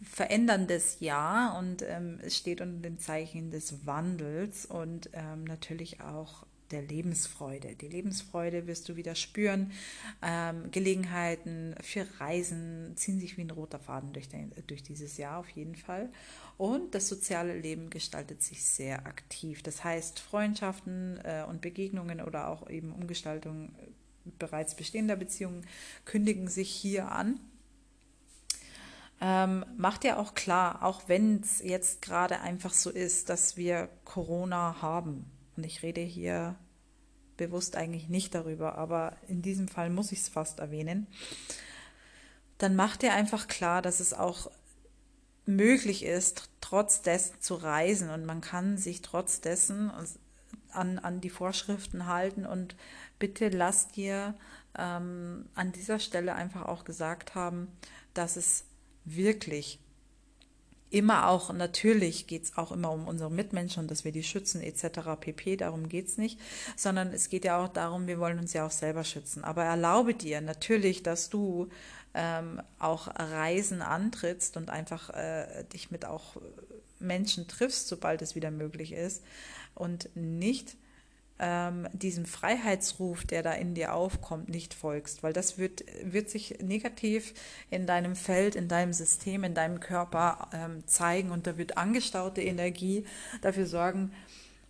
[0.02, 6.44] veränderndes Jahr und ähm, es steht unter dem Zeichen des Wandels und ähm, natürlich auch
[6.72, 7.74] der Lebensfreude.
[7.76, 9.70] Die Lebensfreude wirst du wieder spüren.
[10.22, 15.38] Ähm, Gelegenheiten für Reisen ziehen sich wie ein roter Faden durch, den, durch dieses Jahr
[15.38, 16.08] auf jeden Fall.
[16.58, 19.62] Und das soziale Leben gestaltet sich sehr aktiv.
[19.62, 23.74] Das heißt, Freundschaften äh, und Begegnungen oder auch eben Umgestaltung
[24.38, 25.66] bereits bestehender Beziehungen
[26.04, 27.40] kündigen sich hier an
[29.24, 33.88] ähm, macht ja auch klar, auch wenn es jetzt gerade einfach so ist, dass wir
[34.04, 35.30] Corona haben.
[35.56, 36.56] Und ich rede hier
[37.36, 41.06] bewusst eigentlich nicht darüber, aber in diesem Fall muss ich es fast erwähnen.
[42.58, 44.50] Dann macht ihr einfach klar, dass es auch
[45.46, 49.90] möglich ist, trotz dessen zu reisen und man kann sich trotz dessen
[50.70, 52.76] an, an die Vorschriften halten und
[53.18, 54.34] bitte lasst dir
[54.78, 57.68] ähm, an dieser Stelle einfach auch gesagt haben,
[58.14, 58.64] dass es
[59.04, 59.80] wirklich
[60.92, 64.60] immer auch, natürlich geht es auch immer um unsere Mitmenschen und dass wir die schützen
[64.60, 65.00] etc.
[65.18, 65.56] pp.
[65.56, 66.38] Darum geht es nicht,
[66.76, 69.44] sondern es geht ja auch darum, wir wollen uns ja auch selber schützen.
[69.44, 71.68] Aber erlaube dir natürlich, dass du
[72.14, 76.36] ähm, auch Reisen antrittst und einfach äh, dich mit auch
[76.98, 79.22] Menschen triffst, sobald es wieder möglich ist
[79.74, 80.76] und nicht
[81.42, 86.60] ähm, diesem Freiheitsruf, der da in dir aufkommt, nicht folgst, weil das wird, wird sich
[86.62, 87.34] negativ
[87.68, 92.42] in deinem Feld, in deinem System, in deinem Körper ähm, zeigen und da wird angestaute
[92.42, 93.04] Energie
[93.42, 94.12] dafür sorgen,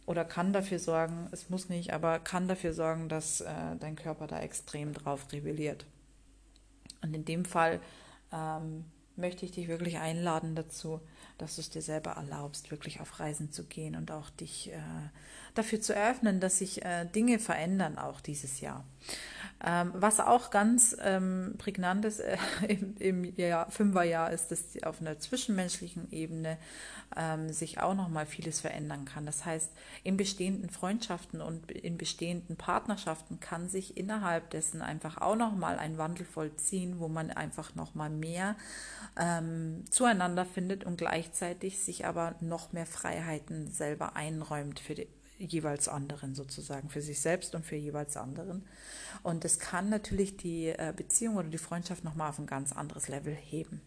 [0.05, 4.27] oder kann dafür sorgen, es muss nicht, aber kann dafür sorgen, dass äh, dein Körper
[4.27, 5.87] da extrem drauf rebelliert.
[7.03, 7.81] Und in dem Fall
[8.33, 8.85] ähm,
[9.17, 11.01] möchte ich dich wirklich einladen dazu,
[11.39, 14.81] dass du es dir selber erlaubst, wirklich auf Reisen zu gehen und auch dich äh,
[15.55, 18.85] dafür zu eröffnen, dass sich äh, Dinge verändern, auch dieses Jahr.
[19.65, 22.37] Ähm, was auch ganz ähm, prägnant ist äh,
[22.69, 26.59] im, im Jahr, Fünferjahr, ist, dass auf einer zwischenmenschlichen Ebene
[27.17, 29.25] ähm, sich auch noch mal vieles verändern kann.
[29.25, 29.71] Das heißt,
[30.03, 35.79] in bestehenden Freundschaften und in bestehenden Partnerschaften kann sich innerhalb dessen einfach auch noch mal
[35.79, 38.57] ein Wandel vollziehen, wo man einfach noch mal mehr
[39.17, 45.07] ähm, zueinander findet und gleichzeitig sich aber noch mehr Freiheiten selber einräumt für die
[45.39, 48.65] jeweils anderen sozusagen, für sich selbst und für jeweils anderen.
[49.23, 53.09] Und das kann natürlich die äh, Beziehung oder die Freundschaft nochmal auf ein ganz anderes
[53.09, 53.81] Level heben.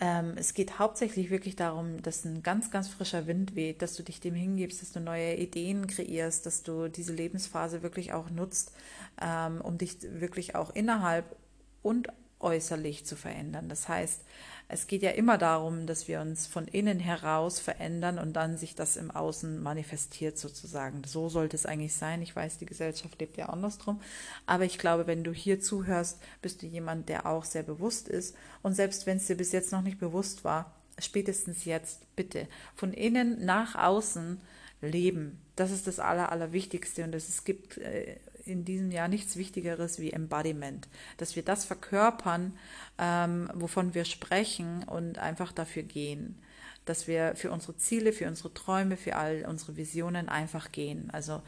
[0.00, 4.02] Ähm, es geht hauptsächlich wirklich darum, dass ein ganz, ganz frischer Wind weht, dass du
[4.02, 8.72] dich dem hingibst, dass du neue Ideen kreierst, dass du diese Lebensphase wirklich auch nutzt,
[9.20, 11.36] ähm, um dich wirklich auch innerhalb
[11.82, 12.08] und
[12.44, 13.68] äußerlich zu verändern.
[13.68, 14.20] Das heißt,
[14.68, 18.74] es geht ja immer darum, dass wir uns von innen heraus verändern und dann sich
[18.74, 21.02] das im Außen manifestiert sozusagen.
[21.04, 22.22] So sollte es eigentlich sein.
[22.22, 24.00] Ich weiß, die Gesellschaft lebt ja andersrum.
[24.46, 28.34] Aber ich glaube, wenn du hier zuhörst, bist du jemand, der auch sehr bewusst ist.
[28.62, 32.92] Und selbst wenn es dir bis jetzt noch nicht bewusst war, spätestens jetzt bitte von
[32.92, 34.40] innen nach außen
[34.80, 35.40] leben.
[35.56, 37.04] Das ist das Aller, Allerwichtigste.
[37.04, 42.56] Und es gibt äh, in diesem Jahr nichts Wichtigeres wie Embodiment, dass wir das verkörpern,
[42.98, 46.38] ähm, wovon wir sprechen und einfach dafür gehen,
[46.84, 51.10] dass wir für unsere Ziele, für unsere Träume, für all unsere Visionen einfach gehen.
[51.10, 51.42] Also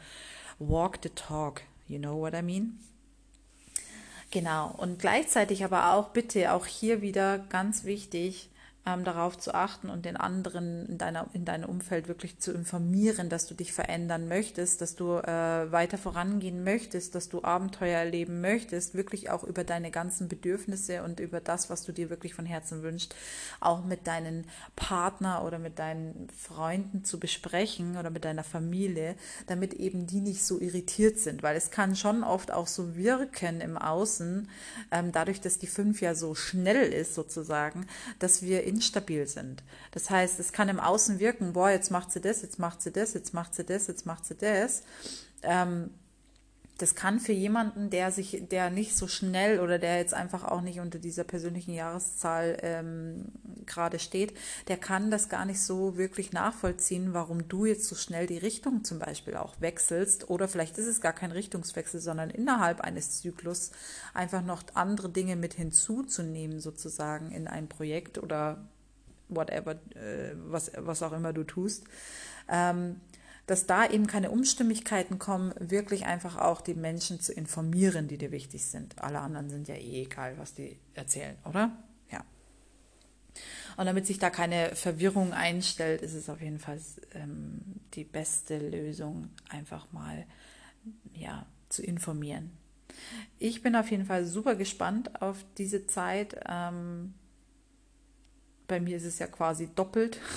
[0.59, 2.79] walk the talk, you know what I mean?
[4.31, 8.49] Genau, und gleichzeitig aber auch bitte, auch hier wieder ganz wichtig,
[8.87, 13.27] ähm, darauf zu achten und den anderen in, deiner, in deinem Umfeld wirklich zu informieren,
[13.27, 18.39] dass du dich verändern möchtest, dass du äh, weiter vorangehen möchtest, dass du Abenteuer erleben
[18.39, 22.45] möchtest, wirklich auch über deine ganzen Bedürfnisse und über das, was du dir wirklich von
[22.45, 23.13] Herzen wünschst,
[23.59, 24.45] auch mit deinen
[24.77, 29.15] Partner oder mit deinen Freunden zu besprechen oder mit deiner Familie,
[29.47, 33.59] damit eben die nicht so irritiert sind, weil es kann schon oft auch so wirken
[33.59, 34.49] im Außen,
[34.91, 37.85] ähm, dadurch, dass die fünf ja so schnell ist sozusagen,
[38.19, 39.63] dass wir in instabil sind.
[39.91, 42.91] Das heißt, es kann im Außen wirken, boah, jetzt macht sie das, jetzt macht sie
[42.91, 44.83] das, jetzt macht sie das, jetzt macht sie das.
[45.41, 45.89] Ähm,
[46.77, 50.61] das kann für jemanden, der sich, der nicht so schnell oder der jetzt einfach auch
[50.61, 53.25] nicht unter dieser persönlichen Jahreszahl ähm,
[53.65, 54.33] gerade steht,
[54.67, 58.83] der kann das gar nicht so wirklich nachvollziehen, warum du jetzt so schnell die Richtung
[58.83, 60.29] zum Beispiel auch wechselst.
[60.29, 63.71] Oder vielleicht ist es gar kein Richtungswechsel, sondern innerhalb eines Zyklus
[64.13, 68.67] einfach noch andere Dinge mit hinzuzunehmen, sozusagen in ein Projekt oder
[69.29, 71.85] whatever, äh, was, was auch immer du tust.
[72.49, 73.01] Ähm,
[73.47, 78.31] dass da eben keine Umstimmigkeiten kommen, wirklich einfach auch die Menschen zu informieren, die dir
[78.31, 79.01] wichtig sind.
[79.01, 81.71] Alle anderen sind ja eh egal, was die erzählen, oder?
[82.11, 82.25] Ja.
[83.77, 86.79] Und damit sich da keine Verwirrung einstellt, ist es auf jeden Fall
[87.13, 87.61] ähm,
[87.93, 90.25] die beste Lösung, einfach mal
[91.13, 92.51] ja, zu informieren.
[93.39, 96.37] Ich bin auf jeden Fall super gespannt auf diese Zeit.
[96.49, 97.13] Ähm,
[98.67, 100.19] bei mir ist es ja quasi doppelt.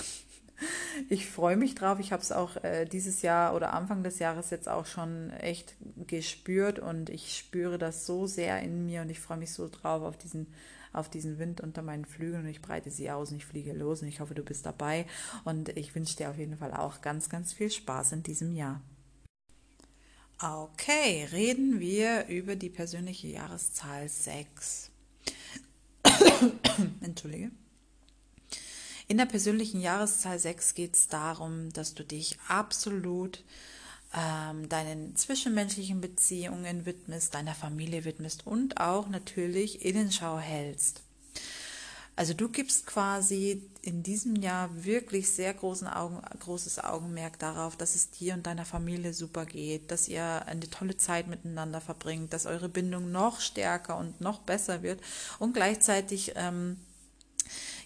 [1.09, 1.97] Ich freue mich drauf.
[1.97, 5.75] Ich habe es auch äh, dieses Jahr oder Anfang des Jahres jetzt auch schon echt
[6.05, 10.03] gespürt und ich spüre das so sehr in mir und ich freue mich so drauf
[10.03, 10.45] auf diesen
[10.93, 14.01] auf diesen Wind unter meinen Flügeln und ich breite sie aus und ich fliege los
[14.01, 15.05] und ich hoffe, du bist dabei
[15.45, 18.81] und ich wünsche dir auf jeden Fall auch ganz, ganz viel Spaß in diesem Jahr.
[20.41, 24.89] Okay, reden wir über die persönliche Jahreszahl 6.
[27.01, 27.51] Entschuldige.
[29.11, 33.43] In der persönlichen Jahreszahl 6 geht es darum, dass du dich absolut
[34.17, 41.01] ähm, deinen zwischenmenschlichen Beziehungen widmest, deiner Familie widmest und auch natürlich Innenschau hältst.
[42.15, 47.95] Also du gibst quasi in diesem Jahr wirklich sehr großen Augen, großes Augenmerk darauf, dass
[47.95, 52.45] es dir und deiner Familie super geht, dass ihr eine tolle Zeit miteinander verbringt, dass
[52.45, 55.01] eure Bindung noch stärker und noch besser wird
[55.37, 56.77] und gleichzeitig ähm,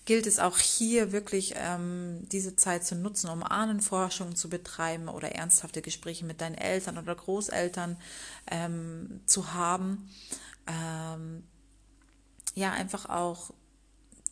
[0.06, 5.32] gilt es auch hier wirklich ähm, diese Zeit zu nutzen, um Ahnenforschung zu betreiben oder
[5.34, 7.98] ernsthafte Gespräche mit deinen Eltern oder Großeltern
[8.50, 10.10] ähm, zu haben.
[10.68, 11.44] Ähm,
[12.54, 13.52] ja, einfach auch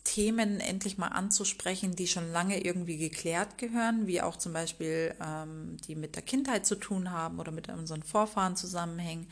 [0.04, 5.78] Themen endlich mal anzusprechen, die schon lange irgendwie geklärt gehören, wie auch zum Beispiel ähm,
[5.88, 9.26] die mit der Kindheit zu tun haben oder mit unseren Vorfahren zusammenhängen.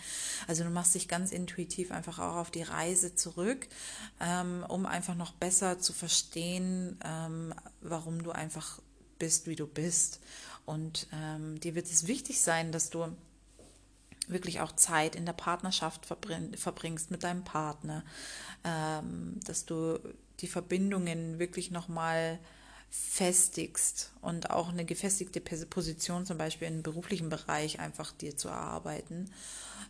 [0.49, 3.68] Also du machst dich ganz intuitiv einfach auch auf die Reise zurück,
[4.20, 8.81] ähm, um einfach noch besser zu verstehen, ähm, warum du einfach
[9.18, 10.20] bist, wie du bist.
[10.64, 13.14] Und ähm, dir wird es wichtig sein, dass du
[14.29, 18.05] wirklich auch Zeit in der Partnerschaft verbringst mit deinem Partner,
[18.64, 19.99] ähm, dass du
[20.41, 22.39] die Verbindungen wirklich nochmal
[22.91, 29.30] festigst und auch eine gefestigte Position zum Beispiel im beruflichen Bereich einfach dir zu erarbeiten.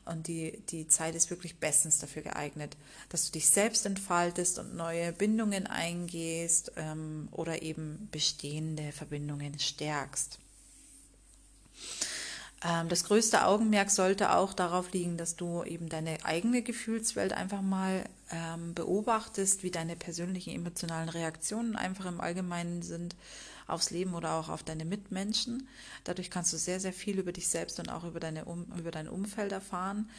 [0.05, 2.77] Und die, die Zeit ist wirklich bestens dafür geeignet,
[3.09, 10.39] dass du dich selbst entfaltest und neue Bindungen eingehst ähm, oder eben bestehende Verbindungen stärkst.
[12.65, 17.63] Ähm, das größte Augenmerk sollte auch darauf liegen, dass du eben deine eigene Gefühlswelt einfach
[17.63, 23.17] mal ähm, beobachtest, wie deine persönlichen emotionalen Reaktionen einfach im Allgemeinen sind
[23.67, 25.69] aufs Leben oder auch auf deine Mitmenschen.
[26.05, 28.91] Dadurch kannst du sehr, sehr viel über dich selbst und auch über, deine um, über
[28.91, 30.11] dein Umfeld erfahren.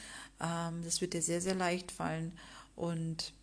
[0.41, 2.37] Ähm, das wird dir sehr, sehr leicht fallen
[2.75, 3.33] und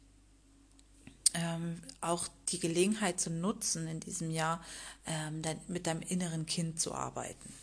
[1.33, 4.63] ähm, auch die Gelegenheit zu nutzen, in diesem Jahr
[5.07, 7.55] ähm, dein, mit deinem inneren Kind zu arbeiten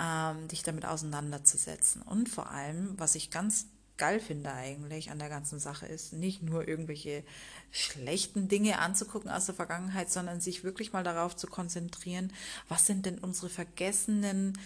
[0.00, 2.02] ähm, dich damit auseinanderzusetzen.
[2.02, 3.66] Und vor allem, was ich ganz
[3.98, 7.22] geil finde eigentlich an der ganzen Sache ist, nicht nur irgendwelche
[7.70, 12.32] schlechten Dinge anzugucken aus der Vergangenheit, sondern sich wirklich mal darauf zu konzentrieren,
[12.68, 14.58] was sind denn unsere vergessenen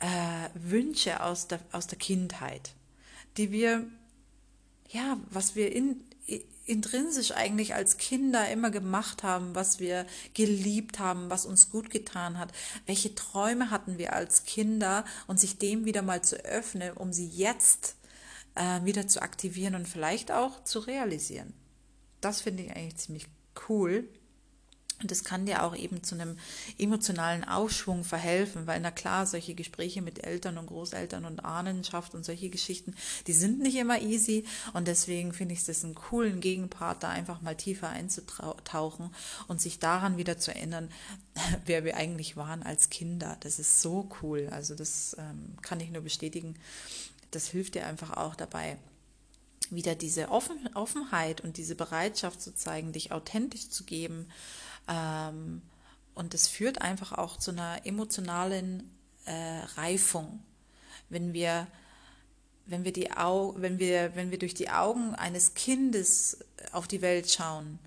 [0.00, 2.72] äh, Wünsche aus der, aus der Kindheit,
[3.36, 3.86] die wir,
[4.88, 6.00] ja, was wir in,
[6.68, 12.38] intrinsisch eigentlich als Kinder immer gemacht haben, was wir geliebt haben, was uns gut getan
[12.38, 12.52] hat.
[12.86, 17.26] Welche Träume hatten wir als Kinder und sich dem wieder mal zu öffnen, um sie
[17.26, 17.96] jetzt
[18.54, 21.54] äh, wieder zu aktivieren und vielleicht auch zu realisieren.
[22.20, 23.26] Das finde ich eigentlich ziemlich
[23.68, 24.08] cool.
[25.00, 26.36] Und das kann dir auch eben zu einem
[26.76, 32.24] emotionalen Aufschwung verhelfen, weil na klar, solche Gespräche mit Eltern und Großeltern und Ahnenschaft und
[32.24, 32.94] solche Geschichten,
[33.28, 37.42] die sind nicht immer easy und deswegen finde ich es einen coolen Gegenpart, da einfach
[37.42, 39.14] mal tiefer einzutauchen
[39.46, 40.88] und sich daran wieder zu erinnern,
[41.64, 43.36] wer wir eigentlich waren als Kinder.
[43.40, 44.48] Das ist so cool.
[44.50, 46.56] Also das ähm, kann ich nur bestätigen.
[47.30, 48.78] Das hilft dir einfach auch dabei,
[49.70, 54.26] wieder diese Offen Offenheit und diese Bereitschaft zu zeigen, dich authentisch zu geben
[54.88, 55.62] ähm,
[56.14, 58.90] und es führt einfach auch zu einer emotionalen
[59.24, 60.42] äh, Reifung,
[61.08, 61.66] wenn wir
[62.66, 66.38] wenn wir die Au wenn wir wenn wir durch die Augen eines Kindes
[66.72, 67.78] auf die Welt schauen,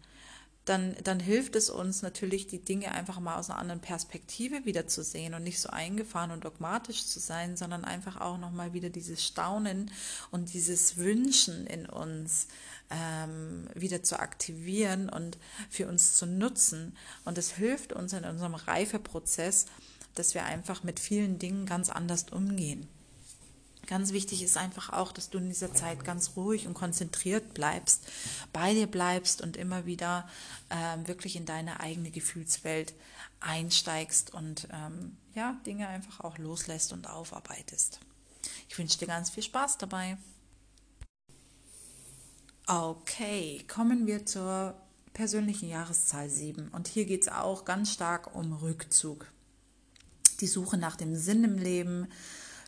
[0.65, 4.87] dann, dann hilft es uns natürlich, die Dinge einfach mal aus einer anderen Perspektive wieder
[4.87, 8.89] zu sehen und nicht so eingefahren und dogmatisch zu sein, sondern einfach auch nochmal wieder
[8.89, 9.89] dieses Staunen
[10.29, 12.47] und dieses Wünschen in uns
[12.91, 15.39] ähm, wieder zu aktivieren und
[15.69, 16.95] für uns zu nutzen.
[17.25, 19.65] Und es hilft uns in unserem Reifeprozess,
[20.13, 22.87] dass wir einfach mit vielen Dingen ganz anders umgehen.
[23.87, 28.07] Ganz wichtig ist einfach auch, dass du in dieser Zeit ganz ruhig und konzentriert bleibst,
[28.53, 30.29] bei dir bleibst und immer wieder
[30.69, 32.93] ähm, wirklich in deine eigene Gefühlswelt
[33.39, 37.99] einsteigst und ähm, ja, Dinge einfach auch loslässt und aufarbeitest.
[38.69, 40.17] Ich wünsche dir ganz viel Spaß dabei.
[42.67, 44.75] Okay, kommen wir zur
[45.13, 46.69] persönlichen Jahreszahl 7.
[46.69, 49.27] Und hier geht es auch ganz stark um Rückzug.
[50.39, 52.07] Die Suche nach dem Sinn im Leben,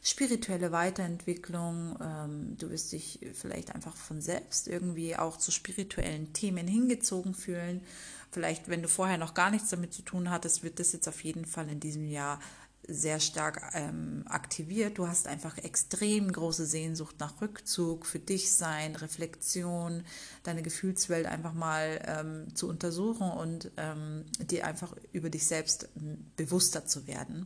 [0.03, 1.97] spirituelle Weiterentwicklung.
[2.01, 7.81] Ähm, du wirst dich vielleicht einfach von selbst irgendwie auch zu spirituellen Themen hingezogen fühlen.
[8.29, 11.23] Vielleicht, wenn du vorher noch gar nichts damit zu tun hattest, wird das jetzt auf
[11.23, 12.39] jeden Fall in diesem Jahr
[12.85, 14.97] sehr stark ähm, aktiviert.
[14.97, 20.03] Du hast einfach extrem große Sehnsucht nach Rückzug, für dich sein, Reflexion,
[20.43, 25.87] deine Gefühlswelt einfach mal ähm, zu untersuchen und ähm, dir einfach über dich selbst
[26.35, 27.45] bewusster zu werden.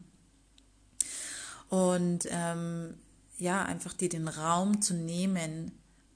[1.69, 2.95] Und ähm,
[3.37, 5.71] ja, einfach dir den Raum zu nehmen,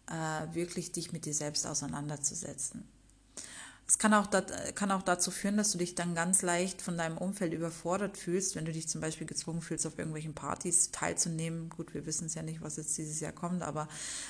[0.07, 2.87] äh, wirklich dich mit dir selbst auseinanderzusetzen.
[3.91, 4.29] Es kann auch,
[4.73, 8.55] kann auch dazu führen, dass du dich dann ganz leicht von deinem Umfeld überfordert fühlst,
[8.55, 11.67] wenn du dich zum Beispiel gezwungen fühlst, auf irgendwelchen Partys teilzunehmen.
[11.67, 13.89] Gut, wir wissen es ja nicht, was jetzt dieses Jahr kommt, aber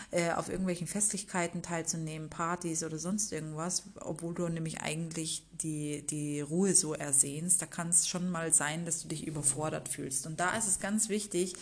[0.09, 6.41] äh, auf irgendwelchen Festlichkeiten teilzunehmen, Partys oder sonst irgendwas, obwohl du nämlich eigentlich die, die
[6.41, 7.61] Ruhe so ersehnst.
[7.61, 10.25] Da kann es schon mal sein, dass du dich überfordert fühlst.
[10.25, 11.53] Und da ist es ganz wichtig,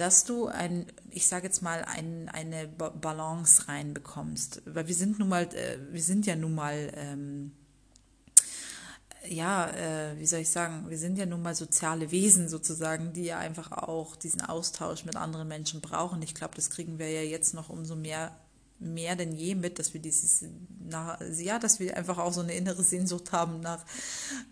[0.00, 4.62] dass du ein, ich sage jetzt mal, ein, eine Balance reinbekommst.
[4.64, 7.52] Weil wir sind nun mal, äh, wir sind ja nun mal, ähm,
[9.28, 13.24] ja, äh, wie soll ich sagen, wir sind ja nun mal soziale Wesen sozusagen, die
[13.24, 16.22] ja einfach auch diesen Austausch mit anderen Menschen brauchen.
[16.22, 18.34] Ich glaube, das kriegen wir ja jetzt noch umso mehr
[18.80, 20.44] mehr denn je mit, dass wir dieses,
[20.78, 23.84] nach, ja, dass wir einfach auch so eine innere Sehnsucht haben nach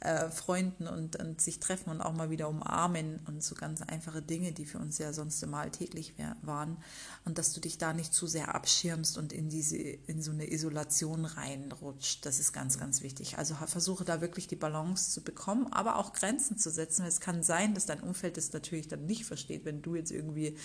[0.01, 4.23] äh, Freunden und, und sich treffen und auch mal wieder umarmen und so ganz einfache
[4.23, 6.77] Dinge, die für uns ja sonst immer alltäglich waren.
[7.25, 10.51] Und dass du dich da nicht zu sehr abschirmst und in diese, in so eine
[10.51, 12.25] Isolation reinrutscht.
[12.27, 13.39] Das ist ganz, ganz wichtig.
[13.39, 17.05] Also versuche da wirklich die Balance zu bekommen, aber auch Grenzen zu setzen.
[17.07, 20.57] Es kann sein, dass dein Umfeld das natürlich dann nicht versteht, wenn du jetzt irgendwie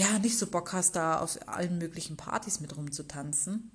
[0.00, 3.70] ja, nicht so Bock hast, da auf allen möglichen Partys mit rumzutanzen,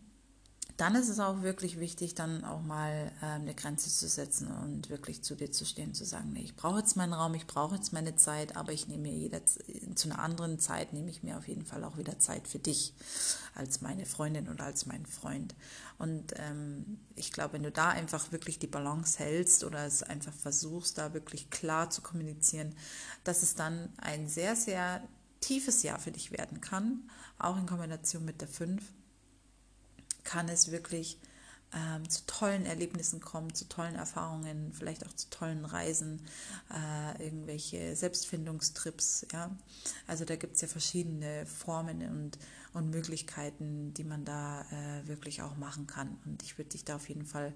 [0.75, 4.89] dann ist es auch wirklich wichtig, dann auch mal äh, eine Grenze zu setzen und
[4.89, 7.75] wirklich zu dir zu stehen, zu sagen, nee, ich brauche jetzt meinen Raum, ich brauche
[7.75, 11.37] jetzt meine Zeit, aber ich nehme mir jeder, zu einer anderen Zeit nehme ich mir
[11.37, 12.95] auf jeden Fall auch wieder Zeit für dich
[13.53, 15.53] als meine Freundin oder als mein Freund.
[15.99, 20.33] Und ähm, ich glaube, wenn du da einfach wirklich die Balance hältst oder es einfach
[20.33, 22.75] versuchst, da wirklich klar zu kommunizieren,
[23.23, 25.07] dass es dann ein sehr, sehr
[25.45, 28.81] tiefes Jahr für dich werden kann, auch in Kombination mit der 5,
[30.23, 31.19] kann es wirklich
[31.71, 36.21] ähm, zu tollen Erlebnissen kommen, zu tollen Erfahrungen, vielleicht auch zu tollen Reisen,
[36.73, 39.27] äh, irgendwelche Selbstfindungstrips.
[39.31, 39.55] Ja?
[40.07, 42.39] Also da gibt es ja verschiedene Formen und,
[42.73, 46.17] und Möglichkeiten, die man da äh, wirklich auch machen kann.
[46.25, 47.53] Und ich würde dich da auf jeden Fall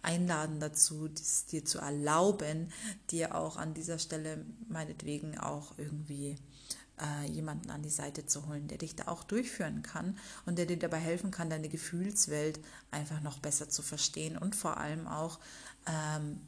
[0.00, 2.72] einladen dazu, dies dir zu erlauben,
[3.10, 6.36] dir auch an dieser Stelle meinetwegen auch irgendwie
[7.00, 10.66] äh, jemanden an die Seite zu holen, der dich da auch durchführen kann und der
[10.66, 15.38] dir dabei helfen kann, deine Gefühlswelt einfach noch besser zu verstehen und vor allem auch
[15.86, 16.40] ähm,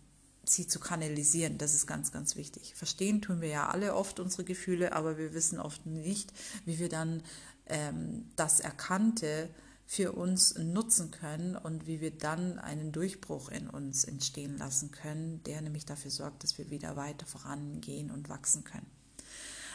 [0.44, 1.58] sie zu kanalisieren.
[1.58, 2.74] Das ist ganz, ganz wichtig.
[2.74, 6.32] Verstehen tun wir ja alle oft unsere Gefühle, aber wir wissen oft nicht,
[6.64, 7.22] wie wir dann
[7.66, 9.50] ähm, das Erkannte
[9.86, 15.42] für uns nutzen können und wie wir dann einen Durchbruch in uns entstehen lassen können,
[15.44, 18.97] der nämlich dafür sorgt, dass wir wieder weiter vorangehen und wachsen können.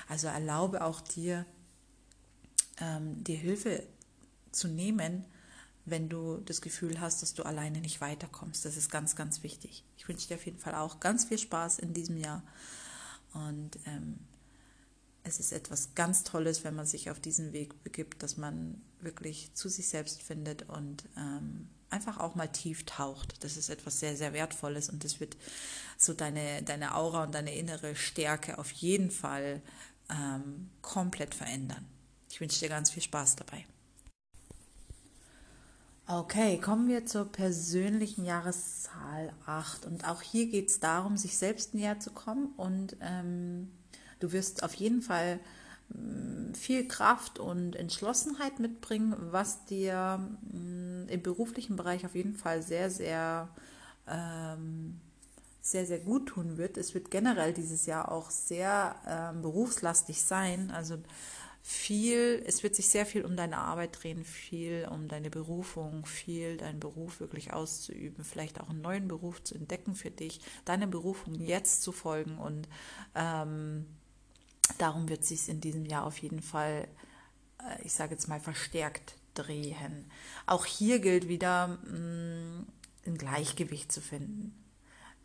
[0.07, 1.45] Also erlaube auch dir,
[2.79, 3.83] ähm, dir Hilfe
[4.51, 5.25] zu nehmen,
[5.85, 8.63] wenn du das Gefühl hast, dass du alleine nicht weiterkommst.
[8.65, 9.83] Das ist ganz, ganz wichtig.
[9.97, 12.43] Ich wünsche dir auf jeden Fall auch ganz viel Spaß in diesem Jahr.
[13.33, 14.19] Und ähm,
[15.23, 19.53] es ist etwas ganz Tolles, wenn man sich auf diesen Weg begibt, dass man wirklich
[19.53, 23.43] zu sich selbst findet und ähm, einfach auch mal tief taucht.
[23.43, 25.37] Das ist etwas sehr, sehr Wertvolles und das wird
[25.97, 29.61] so deine, deine Aura und deine innere Stärke auf jeden Fall
[30.09, 31.85] ähm, komplett verändern.
[32.29, 33.65] Ich wünsche dir ganz viel Spaß dabei.
[36.05, 39.85] Okay, kommen wir zur persönlichen Jahreszahl 8.
[39.85, 42.53] Und auch hier geht es darum, sich selbst näher zu kommen.
[42.57, 43.71] Und ähm,
[44.19, 45.39] du wirst auf jeden Fall
[45.95, 50.19] ähm, viel Kraft und Entschlossenheit mitbringen, was dir
[50.51, 53.47] ähm, im beruflichen Bereich auf jeden Fall sehr, sehr,
[54.05, 54.82] ähm,
[55.73, 56.77] sehr, sehr gut tun wird.
[56.77, 60.71] Es wird generell dieses Jahr auch sehr ähm, berufslastig sein.
[60.71, 60.97] Also
[61.63, 66.57] viel, es wird sich sehr viel um deine Arbeit drehen, viel um deine Berufung, viel
[66.57, 71.33] deinen Beruf wirklich auszuüben, vielleicht auch einen neuen Beruf zu entdecken für dich, deine Berufung
[71.35, 72.67] jetzt zu folgen und
[73.15, 73.85] ähm,
[74.77, 76.87] darum wird sich in diesem Jahr auf jeden Fall,
[77.59, 80.11] äh, ich sage jetzt mal, verstärkt drehen.
[80.45, 82.67] Auch hier gilt wieder, mh, mm,
[83.05, 84.62] ein Gleichgewicht zu finden.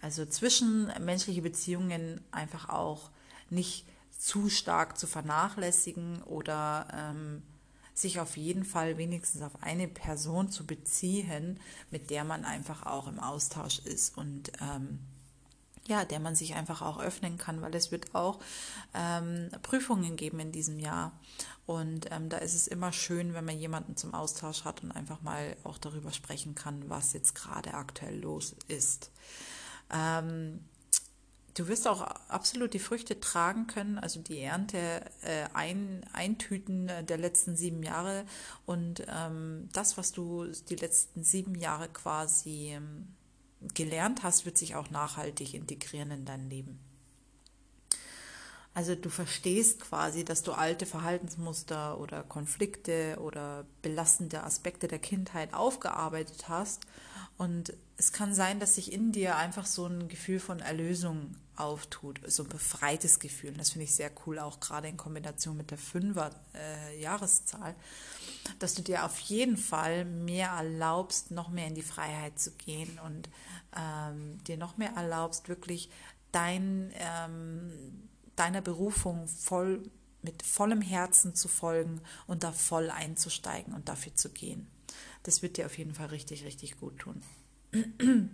[0.01, 3.11] Also zwischenmenschliche Beziehungen einfach auch
[3.51, 3.86] nicht
[4.18, 7.42] zu stark zu vernachlässigen oder ähm,
[7.94, 13.09] sich auf jeden Fall wenigstens auf eine Person zu beziehen, mit der man einfach auch
[13.09, 15.01] im Austausch ist und ähm,
[15.88, 18.40] ja, der man sich einfach auch öffnen kann, weil es wird auch
[18.94, 21.18] ähm, Prüfungen geben in diesem Jahr.
[21.64, 25.22] Und ähm, da ist es immer schön, wenn man jemanden zum Austausch hat und einfach
[25.22, 29.11] mal auch darüber sprechen kann, was jetzt gerade aktuell los ist.
[29.93, 30.61] Ähm,
[31.59, 34.78] Du wirst auch absolut die Früchte tragen können, also die Ernte
[35.22, 38.24] äh, ein, eintüten der letzten sieben Jahre
[38.64, 43.09] und ähm, das, was du die letzten sieben Jahre quasi ähm,
[43.74, 46.78] gelernt hast, wird sich auch nachhaltig integrieren in dein Leben.
[48.72, 55.53] Also du verstehst quasi, dass du alte Verhaltensmuster oder Konflikte oder belastende Aspekte der Kindheit
[55.55, 56.82] aufgearbeitet hast.
[57.39, 62.20] Und es kann sein, dass sich in dir einfach so ein Gefühl von Erlösung auftut,
[62.26, 63.51] so ein befreites Gefühl.
[63.51, 67.74] Und das finde ich sehr cool, auch gerade in Kombination mit der Fünfer-Jahreszahl, äh,
[68.59, 72.99] dass du dir auf jeden Fall mehr erlaubst, noch mehr in die Freiheit zu gehen
[73.07, 73.28] und
[73.76, 75.91] ähm, dir noch mehr erlaubst, wirklich
[76.32, 78.09] dein ähm,
[78.39, 79.82] deiner Berufung voll
[80.22, 84.66] mit vollem Herzen zu folgen und da voll einzusteigen und dafür zu gehen.
[85.23, 87.23] Das wird dir auf jeden Fall richtig, richtig gut tun.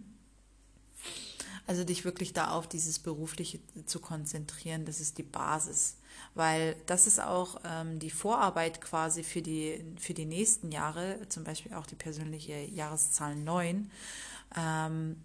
[1.67, 5.97] Also dich wirklich da auf dieses Berufliche zu konzentrieren, das ist die Basis,
[6.35, 11.43] weil das ist auch ähm, die Vorarbeit quasi für die, für die nächsten Jahre, zum
[11.43, 13.91] Beispiel auch die persönliche Jahreszahl 9.
[14.59, 15.17] Ähm,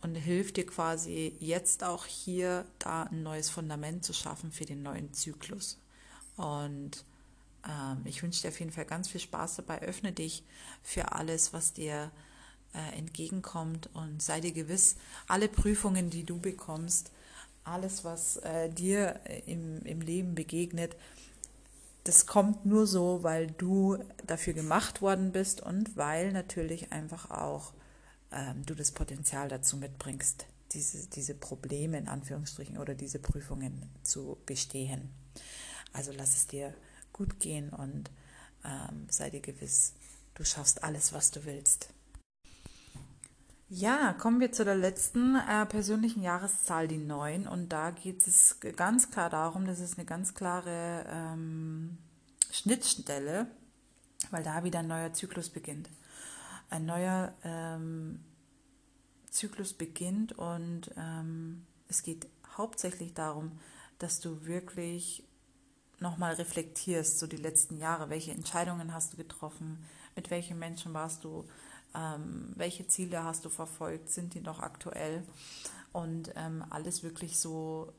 [0.00, 4.82] und hilft dir quasi jetzt auch hier da ein neues Fundament zu schaffen für den
[4.82, 5.78] neuen Zyklus.
[6.36, 7.04] Und
[8.04, 9.82] ich wünsche dir auf jeden Fall ganz viel Spaß dabei.
[9.82, 10.44] Öffne dich
[10.82, 12.10] für alles, was dir
[12.74, 14.96] äh, entgegenkommt und sei dir gewiss,
[15.28, 17.10] alle Prüfungen, die du bekommst,
[17.64, 20.96] alles, was äh, dir im, im Leben begegnet,
[22.04, 27.72] das kommt nur so, weil du dafür gemacht worden bist und weil natürlich einfach auch
[28.32, 34.38] ähm, du das Potenzial dazu mitbringst, diese, diese Probleme in Anführungsstrichen oder diese Prüfungen zu
[34.46, 35.10] bestehen.
[35.92, 36.74] Also lass es dir
[37.12, 38.10] gut gehen und
[38.64, 39.94] ähm, sei dir gewiss,
[40.34, 41.88] du schaffst alles, was du willst.
[43.68, 47.46] Ja, kommen wir zu der letzten äh, persönlichen Jahreszahl, die 9.
[47.46, 51.96] Und da geht es ganz klar darum, das ist eine ganz klare ähm,
[52.50, 53.46] Schnittstelle,
[54.30, 55.88] weil da wieder ein neuer Zyklus beginnt
[56.72, 58.20] ein neuer ähm,
[59.30, 63.60] Zyklus beginnt und ähm, es geht hauptsächlich darum,
[63.98, 65.24] dass du wirklich
[66.02, 69.84] nochmal reflektierst, so die letzten Jahre, welche Entscheidungen hast du getroffen,
[70.14, 71.46] mit welchen Menschen warst du,
[71.94, 75.22] ähm, welche Ziele hast du verfolgt, sind die noch aktuell
[75.92, 77.92] und ähm, alles wirklich so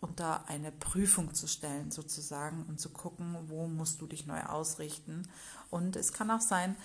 [0.00, 5.26] unter eine Prüfung zu stellen sozusagen und zu gucken, wo musst du dich neu ausrichten.
[5.70, 6.76] Und es kann auch sein,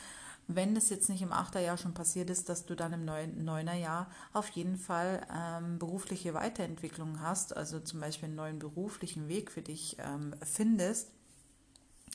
[0.51, 4.09] wenn das jetzt nicht im Achterjahr schon passiert ist, dass du dann im Neuner Jahr
[4.33, 9.61] auf jeden Fall ähm, berufliche Weiterentwicklung hast, also zum Beispiel einen neuen beruflichen Weg für
[9.61, 11.11] dich ähm, findest.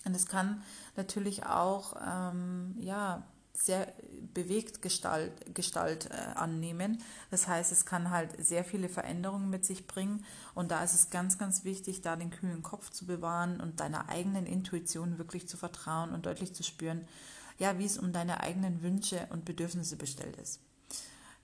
[0.04, 0.64] Und es kann
[0.96, 3.22] natürlich auch ähm, ja,
[3.52, 3.92] sehr
[4.34, 7.00] bewegt Gestalt, Gestalt äh, annehmen.
[7.30, 10.24] Das heißt, es kann halt sehr viele Veränderungen mit sich bringen.
[10.56, 14.08] Und da ist es ganz, ganz wichtig, da den kühlen Kopf zu bewahren und deiner
[14.08, 17.06] eigenen Intuition wirklich zu vertrauen und deutlich zu spüren,
[17.58, 20.60] ja, wie es um deine eigenen Wünsche und Bedürfnisse bestellt ist.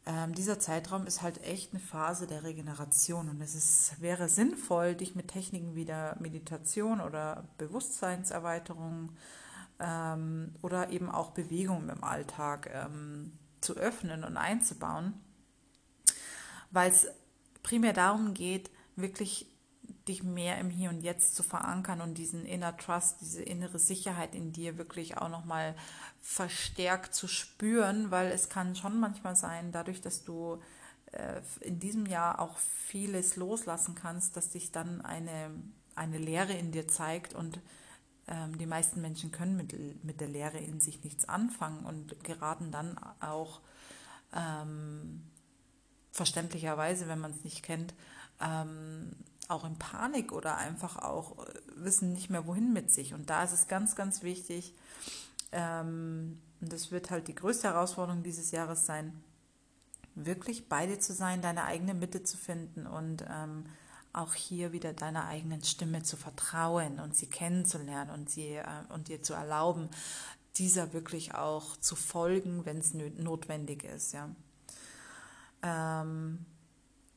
[0.07, 4.95] Ähm, dieser Zeitraum ist halt echt eine Phase der Regeneration und es ist, wäre sinnvoll,
[4.95, 9.11] dich mit Techniken wie der Meditation oder Bewusstseinserweiterung
[9.79, 15.15] ähm, oder eben auch Bewegung im Alltag ähm, zu öffnen und einzubauen,
[16.71, 17.07] weil es
[17.63, 19.50] primär darum geht, wirklich
[20.11, 24.35] dich mehr im Hier und Jetzt zu verankern und diesen Inner Trust, diese innere Sicherheit
[24.35, 25.75] in dir wirklich auch nochmal
[26.21, 30.61] verstärkt zu spüren, weil es kann schon manchmal sein, dadurch, dass du
[31.13, 35.51] äh, in diesem Jahr auch vieles loslassen kannst, dass sich dann eine,
[35.95, 37.61] eine Leere in dir zeigt und
[38.27, 42.71] ähm, die meisten Menschen können mit, mit der Lehre in sich nichts anfangen und geraten
[42.71, 43.61] dann auch
[44.35, 45.23] ähm,
[46.13, 47.95] verständlicherweise, wenn man es nicht kennt,
[48.41, 49.13] ähm,
[49.51, 53.15] auch in Panik oder einfach auch äh, wissen nicht mehr wohin mit sich.
[53.15, 54.75] Und da ist es ganz, ganz wichtig,
[55.53, 59.23] ähm, und das wird halt die größte Herausforderung dieses Jahres sein,
[60.15, 63.65] wirklich bei dir zu sein, deine eigene Mitte zu finden und ähm,
[64.13, 69.09] auch hier wieder deiner eigenen Stimme zu vertrauen und sie kennenzulernen und, sie, äh, und
[69.09, 69.89] dir zu erlauben,
[70.57, 74.13] dieser wirklich auch zu folgen, wenn es notwendig ist.
[74.13, 74.29] Ja.
[75.63, 76.45] Ähm,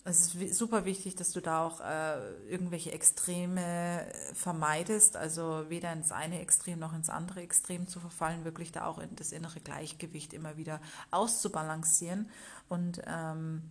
[0.05, 6.11] es ist super wichtig, dass du da auch äh, irgendwelche Extreme vermeidest, also weder ins
[6.11, 10.33] eine Extrem noch ins andere Extrem zu verfallen, wirklich da auch in das innere Gleichgewicht
[10.33, 10.81] immer wieder
[11.11, 12.29] auszubalancieren
[12.67, 13.61] und ähm,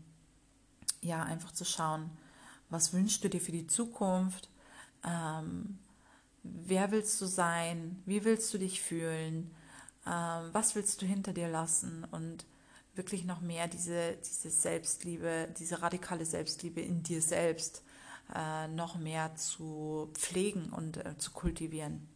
[1.03, 2.11] ja, einfach zu schauen,
[2.71, 4.49] was wünschst du dir für die Zukunft,
[5.05, 5.79] ähm,
[6.43, 9.51] wer willst du sein, wie willst du dich fühlen,
[10.07, 12.07] ähm, was willst du hinter dir lassen?
[12.11, 12.47] Und
[12.95, 17.83] wirklich noch mehr diese, diese Selbstliebe, diese radikale Selbstliebe in dir selbst
[18.35, 22.07] äh, noch mehr zu pflegen und äh, zu kultivieren.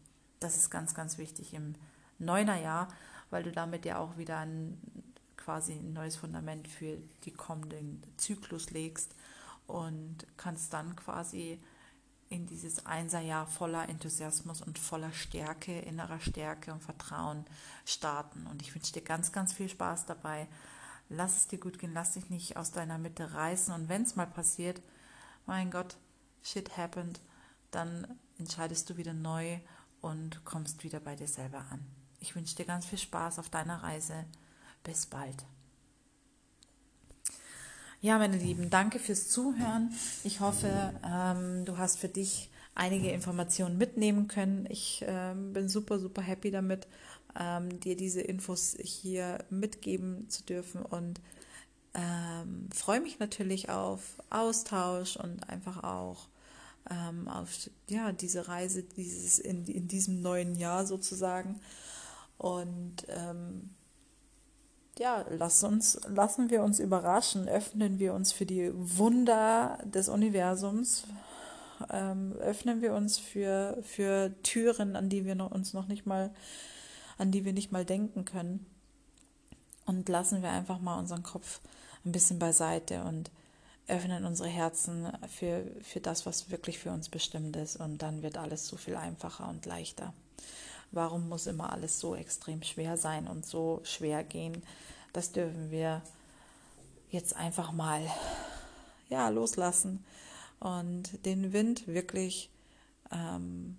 [0.40, 1.74] Das ist ganz, ganz wichtig im
[2.18, 2.88] Neunerjahr,
[3.30, 4.78] weil du damit ja auch wieder ein
[5.46, 9.14] quasi ein neues Fundament für die kommenden Zyklus legst
[9.68, 11.60] und kannst dann quasi
[12.28, 17.44] in dieses Einserjahr voller Enthusiasmus und voller Stärke, innerer Stärke und Vertrauen
[17.84, 18.46] starten.
[18.46, 20.48] Und ich wünsche dir ganz, ganz viel Spaß dabei.
[21.08, 23.72] Lass es dir gut gehen, lass dich nicht aus deiner Mitte reißen.
[23.72, 24.82] Und wenn es mal passiert,
[25.46, 25.96] mein Gott,
[26.42, 27.20] shit happened,
[27.70, 29.58] dann entscheidest du wieder neu
[30.00, 31.84] und kommst wieder bei dir selber an.
[32.20, 34.24] Ich wünsche dir ganz viel Spaß auf deiner Reise.
[34.82, 35.44] Bis bald.
[38.02, 39.90] Ja, meine Lieben, danke fürs Zuhören.
[40.22, 44.66] Ich hoffe, ähm, du hast für dich einige Informationen mitnehmen können.
[44.68, 46.86] Ich ähm, bin super, super happy damit,
[47.40, 51.22] ähm, dir diese Infos hier mitgeben zu dürfen und
[51.94, 56.28] ähm, freue mich natürlich auf Austausch und einfach auch
[56.90, 57.48] ähm, auf
[57.88, 61.60] ja, diese Reise dieses in, in diesem neuen Jahr sozusagen.
[62.36, 63.70] Und ähm,
[64.98, 71.04] ja, lass uns, lassen wir uns überraschen, öffnen wir uns für die Wunder des Universums,
[71.90, 76.32] ähm, öffnen wir uns für, für Türen, an die wir noch, uns noch nicht mal,
[77.18, 78.66] an die wir nicht mal denken können.
[79.84, 81.60] Und lassen wir einfach mal unseren Kopf
[82.04, 83.30] ein bisschen beiseite und
[83.88, 87.76] öffnen unsere Herzen für, für das, was wirklich für uns bestimmt ist.
[87.76, 90.12] Und dann wird alles so viel einfacher und leichter.
[90.92, 94.62] Warum muss immer alles so extrem schwer sein und so schwer gehen?
[95.12, 96.02] Das dürfen wir
[97.10, 98.02] jetzt einfach mal
[99.08, 100.04] ja, loslassen
[100.60, 102.50] und den Wind wirklich
[103.10, 103.76] ähm,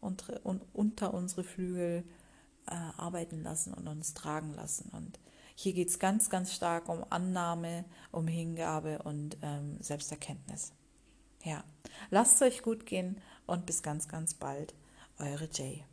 [0.00, 0.40] unter,
[0.72, 2.04] unter unsere Flügel
[2.66, 4.90] äh, arbeiten lassen und uns tragen lassen.
[4.92, 5.18] Und
[5.54, 10.72] hier geht es ganz, ganz stark um Annahme, um Hingabe und ähm, Selbsterkenntnis.
[11.44, 11.64] Ja,
[12.10, 14.74] lasst es euch gut gehen und bis ganz, ganz bald.
[15.18, 15.84] Eure Jay.